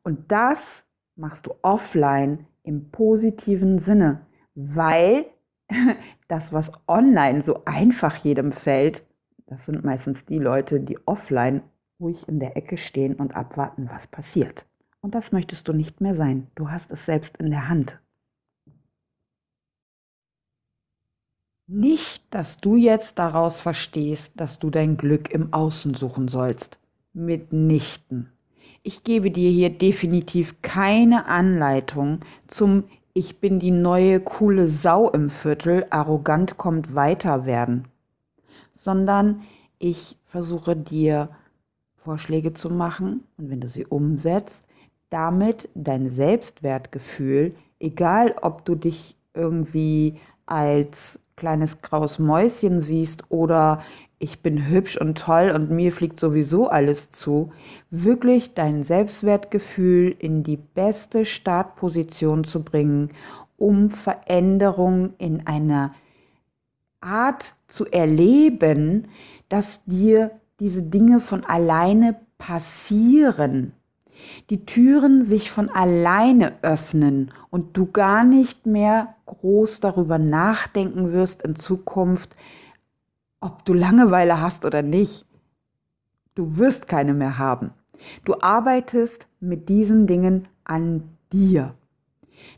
Und 0.03 0.31
das 0.31 0.85
machst 1.16 1.47
du 1.47 1.55
offline 1.62 2.47
im 2.62 2.90
positiven 2.90 3.79
Sinne, 3.79 4.27
weil 4.55 5.27
das, 6.29 6.53
was 6.53 6.70
online 6.87 7.42
so 7.42 7.64
einfach 7.64 8.16
jedem 8.16 8.53
fällt, 8.53 9.03
das 9.46 9.64
sind 9.66 9.85
meistens 9.85 10.25
die 10.25 10.38
Leute, 10.38 10.81
die 10.81 10.98
offline 11.07 11.62
ruhig 12.01 12.27
in 12.29 12.40
der 12.40 12.57
Ecke 12.57 12.77
stehen 12.77 13.14
und 13.14 13.37
abwarten, 13.37 13.88
was 13.90 14.07
passiert. 14.07 14.66
Und 15.01 15.14
das 15.14 15.33
möchtest 15.33 15.68
du 15.68 15.72
nicht 15.72 16.01
mehr 16.01 16.14
sein. 16.14 16.46
Du 16.55 16.70
hast 16.70 16.90
es 16.92 17.05
selbst 17.05 17.37
in 17.38 17.51
der 17.51 17.68
Hand. 17.68 18.01
Nicht, 21.66 22.33
dass 22.35 22.59
du 22.59 22.77
jetzt 22.77 23.18
daraus 23.18 23.61
verstehst, 23.61 24.33
dass 24.37 24.59
du 24.59 24.70
dein 24.70 24.96
Glück 24.96 25.31
im 25.31 25.53
Außen 25.53 25.94
suchen 25.94 26.29
sollst. 26.29 26.79
Mitnichten. 27.12 28.33
Ich 28.83 29.05
gebe 29.05 29.31
dir 29.31 29.51
hier 29.51 29.71
definitiv 29.71 30.61
keine 30.62 31.27
Anleitung 31.27 32.21
zum 32.49 32.85
Ich 33.14 33.38
bin 33.40 33.61
die 33.61 33.71
neue 33.71 34.21
coole 34.21 34.68
Sau 34.68 35.11
im 35.11 35.31
Viertel, 35.31 35.87
arrogant 35.90 36.57
kommt 36.57 36.95
weiter 36.95 37.47
werden 37.47 37.88
sondern 38.83 39.42
ich 39.79 40.16
versuche 40.27 40.77
dir 40.77 41.31
Vorschläge 41.97 42.53
zu 42.53 42.68
machen 42.68 43.25
und 43.37 43.51
wenn 43.51 43.61
du 43.61 43.68
sie 43.68 43.87
umsetzt, 43.87 44.66
damit 45.11 45.68
dein 45.75 46.11
Selbstwertgefühl, 46.11 47.55
egal 47.79 48.35
ob 48.42 48.64
du 48.64 48.75
dich 48.75 49.16
irgendwie 49.35 50.18
als 50.47 51.21
kleines 51.37 51.81
graues 51.81 52.18
Mäuschen 52.18 52.83
siehst 52.83 53.25
oder 53.31 53.83
ich 54.22 54.38
bin 54.40 54.68
hübsch 54.68 54.96
und 54.96 55.18
toll 55.18 55.50
und 55.52 55.70
mir 55.72 55.90
fliegt 55.90 56.20
sowieso 56.20 56.68
alles 56.68 57.11
zu, 57.11 57.52
wirklich 57.90 58.54
dein 58.54 58.85
Selbstwertgefühl 58.85 60.14
in 60.16 60.44
die 60.44 60.58
beste 60.58 61.24
Startposition 61.24 62.44
zu 62.44 62.62
bringen, 62.62 63.11
um 63.56 63.90
Veränderungen 63.90 65.14
in 65.18 65.44
einer 65.48 65.94
Art 67.00 67.54
zu 67.66 67.85
erleben, 67.87 69.08
dass 69.48 69.80
dir 69.87 70.30
diese 70.61 70.85
Dinge 70.85 71.18
von 71.18 71.42
alleine 71.42 72.14
passieren. 72.38 73.72
Die 74.50 74.64
Türen 74.64 75.24
sich 75.24 75.50
von 75.50 75.68
alleine 75.68 76.52
öffnen 76.62 77.32
und 77.50 77.76
du 77.76 77.90
gar 77.90 78.22
nicht 78.22 78.66
mehr 78.66 79.16
groß 79.26 79.80
darüber 79.80 80.18
nachdenken 80.18 81.12
wirst 81.12 81.42
in 81.42 81.56
Zukunft, 81.56 82.37
ob 83.42 83.64
du 83.64 83.74
Langeweile 83.74 84.40
hast 84.40 84.64
oder 84.64 84.83
nicht. 84.83 85.26
Du 86.35 86.57
wirst 86.57 86.88
keine 86.88 87.12
mehr 87.12 87.38
haben. 87.38 87.72
Du 88.24 88.40
arbeitest 88.40 89.26
mit 89.40 89.68
diesen 89.68 90.07
Dingen 90.07 90.48
an 90.64 91.02
dir. 91.33 91.74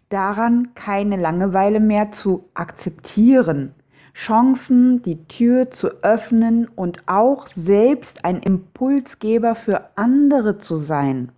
Daran 0.09 0.75
keine 0.75 1.16
Langeweile 1.16 1.81
mehr 1.81 2.12
zu 2.12 2.49
akzeptieren, 2.55 3.75
Chancen, 4.14 5.03
die 5.03 5.25
Tür 5.27 5.73
zu 5.73 5.88
öffnen 6.03 6.68
und 6.68 7.03
auch 7.07 7.49
selbst 7.57 8.25
ein 8.25 8.40
Impulsgeber 8.40 9.57
für 9.57 9.90
andere 9.97 10.59
zu 10.59 10.77
sein. 10.77 11.33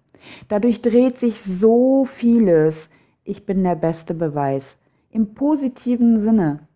Dadurch 0.49 0.83
dreht 0.83 1.19
sich 1.19 1.41
so 1.41 2.05
vieles. 2.05 2.91
Ich 3.25 3.47
bin 3.47 3.65
der 3.65 3.77
beste 3.77 4.13
Beweis. 4.13 4.77
Im 5.11 5.33
positiven 5.35 6.21
Sinne. 6.21 6.69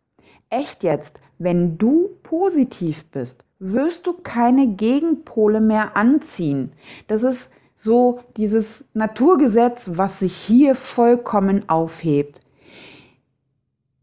Echt 0.48 0.82
jetzt, 0.82 1.20
wenn 1.40 1.78
du 1.78 2.10
positiv 2.22 3.06
bist, 3.06 3.44
wirst 3.58 4.06
du 4.06 4.12
keine 4.12 4.68
Gegenpole 4.68 5.60
mehr 5.60 5.96
anziehen. 5.96 6.72
Das 7.08 7.22
ist 7.22 7.50
so 7.78 8.20
dieses 8.36 8.84
Naturgesetz, 8.92 9.82
was 9.86 10.18
sich 10.18 10.36
hier 10.36 10.74
vollkommen 10.74 11.66
aufhebt. 11.68 12.40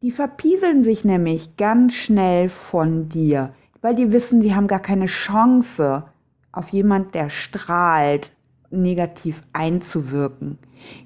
Die 0.01 0.09
verpieseln 0.09 0.83
sich 0.83 1.05
nämlich 1.05 1.57
ganz 1.57 1.93
schnell 1.93 2.49
von 2.49 3.07
dir, 3.07 3.53
weil 3.81 3.93
die 3.93 4.11
wissen, 4.11 4.41
sie 4.41 4.55
haben 4.55 4.67
gar 4.67 4.79
keine 4.79 5.05
Chance, 5.05 6.05
auf 6.51 6.69
jemand, 6.69 7.13
der 7.13 7.29
strahlt, 7.29 8.31
negativ 8.71 9.43
einzuwirken. 9.53 10.57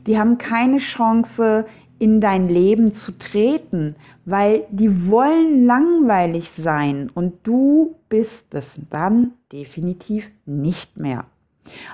Die 0.07 0.17
haben 0.17 0.37
keine 0.37 0.77
Chance, 0.77 1.65
in 2.01 2.19
dein 2.19 2.49
Leben 2.49 2.95
zu 2.95 3.11
treten, 3.11 3.95
weil 4.25 4.65
die 4.71 5.07
wollen 5.07 5.67
langweilig 5.67 6.49
sein 6.49 7.11
und 7.13 7.35
du 7.43 7.95
bist 8.09 8.55
es 8.55 8.79
dann 8.89 9.33
definitiv 9.51 10.27
nicht 10.47 10.97
mehr. 10.97 11.25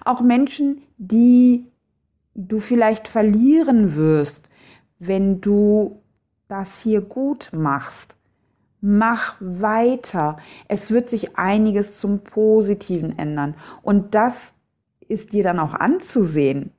Auch 0.06 0.22
Menschen, 0.22 0.82
die 0.98 1.66
du 2.36 2.62
vielleicht 2.62 3.10
verlieren 3.10 3.98
wirst, 3.98 4.50
wenn 4.98 5.42
du 5.42 6.02
das 6.48 6.82
hier 6.82 7.02
gut 7.02 7.50
machst. 7.52 8.16
Mach 8.80 9.36
weiter. 9.42 10.38
Es 10.70 10.90
wird 10.90 11.10
sich 11.10 11.38
einiges 11.38 12.00
zum 12.00 12.20
Positiven 12.20 13.20
ändern. 13.20 13.56
Und 13.82 14.16
das 14.16 14.54
ist 15.10 15.34
dir 15.34 15.44
dann 15.44 15.60
auch 15.60 15.74
anzusehen. 15.74 16.72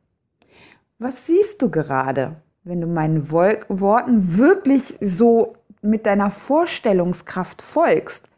Was 0.98 1.26
siehst 1.26 1.60
du 1.60 1.70
gerade, 1.70 2.36
wenn 2.64 2.80
du 2.80 2.86
meinen 2.86 3.30
Worten 3.30 4.36
wirklich 4.36 4.96
so 5.00 5.56
mit 5.82 6.06
deiner 6.06 6.30
Vorstellungskraft 6.30 7.62
folgst? 7.62 8.28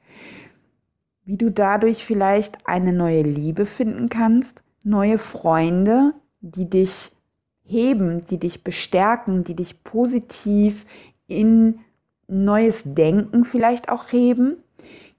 Wie 1.24 1.36
du 1.36 1.50
dadurch 1.50 2.04
vielleicht 2.04 2.66
eine 2.66 2.92
neue 2.92 3.22
Liebe 3.22 3.66
finden 3.66 4.08
kannst, 4.08 4.62
neue 4.82 5.18
Freunde, 5.18 6.14
die 6.40 6.68
dich 6.68 7.12
heben, 7.62 8.20
die 8.26 8.38
dich 8.38 8.64
bestärken, 8.64 9.44
die 9.44 9.54
dich 9.54 9.84
positiv 9.84 10.86
in 11.28 11.80
neues 12.26 12.82
Denken 12.84 13.44
vielleicht 13.44 13.88
auch 13.88 14.10
heben, 14.10 14.56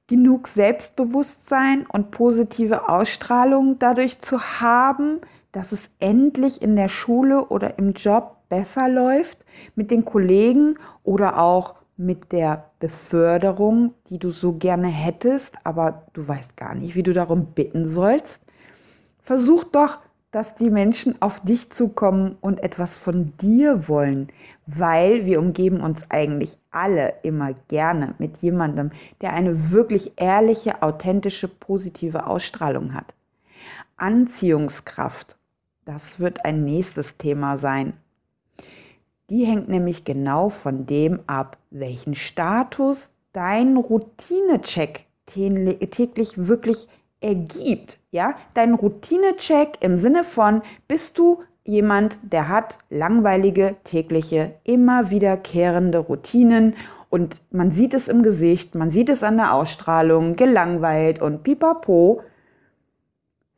genug 0.08 0.50
Selbstbewusstsein 0.50 1.86
und 1.88 2.12
positive 2.12 2.90
Ausstrahlung 2.90 3.80
dadurch 3.80 4.20
zu 4.20 4.42
haben, 4.60 5.22
dass 5.54 5.72
es 5.72 5.90
endlich 6.00 6.62
in 6.62 6.76
der 6.76 6.90
Schule 6.90 7.46
oder 7.46 7.78
im 7.78 7.94
Job 7.94 8.38
besser 8.52 8.90
läuft 8.90 9.46
mit 9.76 9.90
den 9.90 10.04
Kollegen 10.04 10.78
oder 11.04 11.40
auch 11.40 11.76
mit 11.96 12.32
der 12.32 12.72
Beförderung, 12.80 13.94
die 14.10 14.20
du 14.20 14.32
so 14.32 14.54
gerne 14.54 14.90
hättest, 14.90 15.56
aber 15.64 16.04
du 16.14 16.28
weißt 16.28 16.58
gar 16.58 16.76
nicht, 16.76 16.96
wie 16.96 17.04
du 17.04 17.14
darum 17.14 17.54
bitten 17.54 17.88
sollst. 17.88 18.42
Versuch 19.24 19.64
doch 19.64 20.00
dass 20.32 20.56
die 20.56 20.70
Menschen 20.70 21.22
auf 21.22 21.42
dich 21.42 21.70
zukommen 21.70 22.38
und 22.40 22.64
etwas 22.64 22.96
von 22.96 23.34
dir 23.38 23.90
wollen, 23.90 24.30
weil 24.66 25.26
wir 25.26 25.40
umgeben 25.40 25.82
uns 25.82 26.10
eigentlich 26.10 26.58
alle 26.72 27.16
immer 27.22 27.54
gerne 27.68 28.16
mit 28.18 28.38
jemandem, 28.38 28.92
der 29.20 29.34
eine 29.34 29.72
wirklich 29.72 30.14
ehrliche, 30.16 30.82
authentische, 30.82 31.50
positive 31.50 32.28
Ausstrahlung 32.28 32.94
hat. 32.94 33.14
Anziehungskraft, 33.98 35.36
das 35.84 36.20
wird 36.20 36.46
ein 36.46 36.64
nächstes 36.64 37.18
Thema 37.18 37.58
sein. 37.58 37.94
Die 39.32 39.46
hängt 39.46 39.70
nämlich 39.70 40.04
genau 40.04 40.50
von 40.50 40.86
dem 40.86 41.22
ab, 41.26 41.56
welchen 41.70 42.16
Status 42.16 43.12
dein 43.32 43.78
Routinecheck 43.78 45.06
täglich 45.26 46.48
wirklich 46.50 46.90
ergibt. 47.22 47.98
Ja, 48.12 48.34
dein 48.56 48.74
Routinecheck 48.74 49.78
im 49.80 50.00
Sinne 50.00 50.26
von, 50.26 50.64
bist 50.90 51.18
du 51.18 51.44
jemand, 51.64 52.18
der 52.24 52.50
hat 52.50 52.78
langweilige, 52.90 53.78
tägliche, 53.86 54.56
immer 54.66 55.12
wiederkehrende 55.12 56.00
Routinen 56.00 56.74
und 57.10 57.42
man 57.52 57.72
sieht 57.72 57.94
es 57.94 58.10
im 58.10 58.24
Gesicht, 58.24 58.76
man 58.76 58.92
sieht 58.92 59.08
es 59.08 59.24
an 59.24 59.38
der 59.38 59.54
Ausstrahlung, 59.54 60.36
gelangweilt 60.36 61.22
und 61.22 61.44
pipapo. 61.44 62.22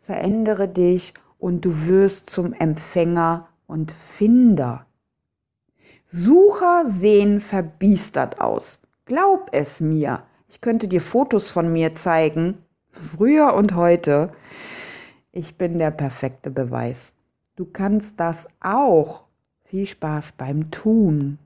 Verändere 0.01 0.67
dich 0.67 1.15
und 1.39 1.65
du 1.65 1.87
wirst 1.87 2.29
zum 2.29 2.53
Empfänger 2.53 3.47
und 3.65 3.91
Finder. 3.91 4.85
Sucher 6.15 6.91
sehen 6.91 7.41
verbiestert 7.41 8.39
aus. 8.39 8.79
Glaub 9.05 9.49
es 9.51 9.81
mir. 9.81 10.21
Ich 10.47 10.61
könnte 10.61 10.87
dir 10.87 11.01
Fotos 11.01 11.49
von 11.49 11.73
mir 11.73 11.95
zeigen, 11.95 12.59
früher 12.91 13.55
und 13.55 13.73
heute. 13.73 14.31
Ich 15.31 15.57
bin 15.57 15.79
der 15.79 15.89
perfekte 15.89 16.51
Beweis. 16.51 17.13
Du 17.55 17.65
kannst 17.65 18.19
das 18.19 18.45
auch. 18.59 19.25
Viel 19.63 19.87
Spaß 19.87 20.33
beim 20.37 20.69
Tun. 20.69 21.39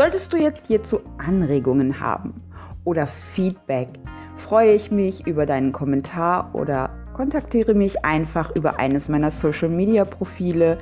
Solltest 0.00 0.32
du 0.32 0.38
jetzt 0.38 0.66
hierzu 0.66 1.00
Anregungen 1.18 2.00
haben 2.00 2.42
oder 2.84 3.06
Feedback, 3.06 3.90
freue 4.38 4.72
ich 4.72 4.90
mich 4.90 5.26
über 5.26 5.44
deinen 5.44 5.72
Kommentar 5.72 6.54
oder 6.54 6.88
kontaktiere 7.12 7.74
mich 7.74 8.02
einfach 8.02 8.56
über 8.56 8.78
eines 8.78 9.10
meiner 9.10 9.30
Social 9.30 9.68
Media 9.68 10.06
Profile 10.06 10.78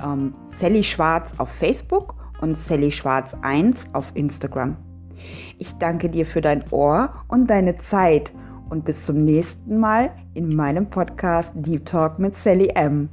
ähm, 0.00 0.34
Sally 0.60 0.84
Schwarz 0.84 1.34
auf 1.38 1.48
Facebook 1.48 2.14
und 2.40 2.56
Sally 2.56 2.92
Schwarz 2.92 3.34
1 3.42 3.86
auf 3.94 4.12
Instagram. 4.14 4.76
Ich 5.58 5.72
danke 5.78 6.08
dir 6.08 6.24
für 6.24 6.40
dein 6.40 6.62
Ohr 6.70 7.24
und 7.26 7.50
deine 7.50 7.78
Zeit 7.78 8.30
und 8.70 8.84
bis 8.84 9.04
zum 9.04 9.24
nächsten 9.24 9.80
Mal 9.80 10.12
in 10.34 10.54
meinem 10.54 10.88
Podcast 10.88 11.50
Deep 11.56 11.84
Talk 11.86 12.20
mit 12.20 12.36
Sally 12.36 12.68
M. 12.76 13.08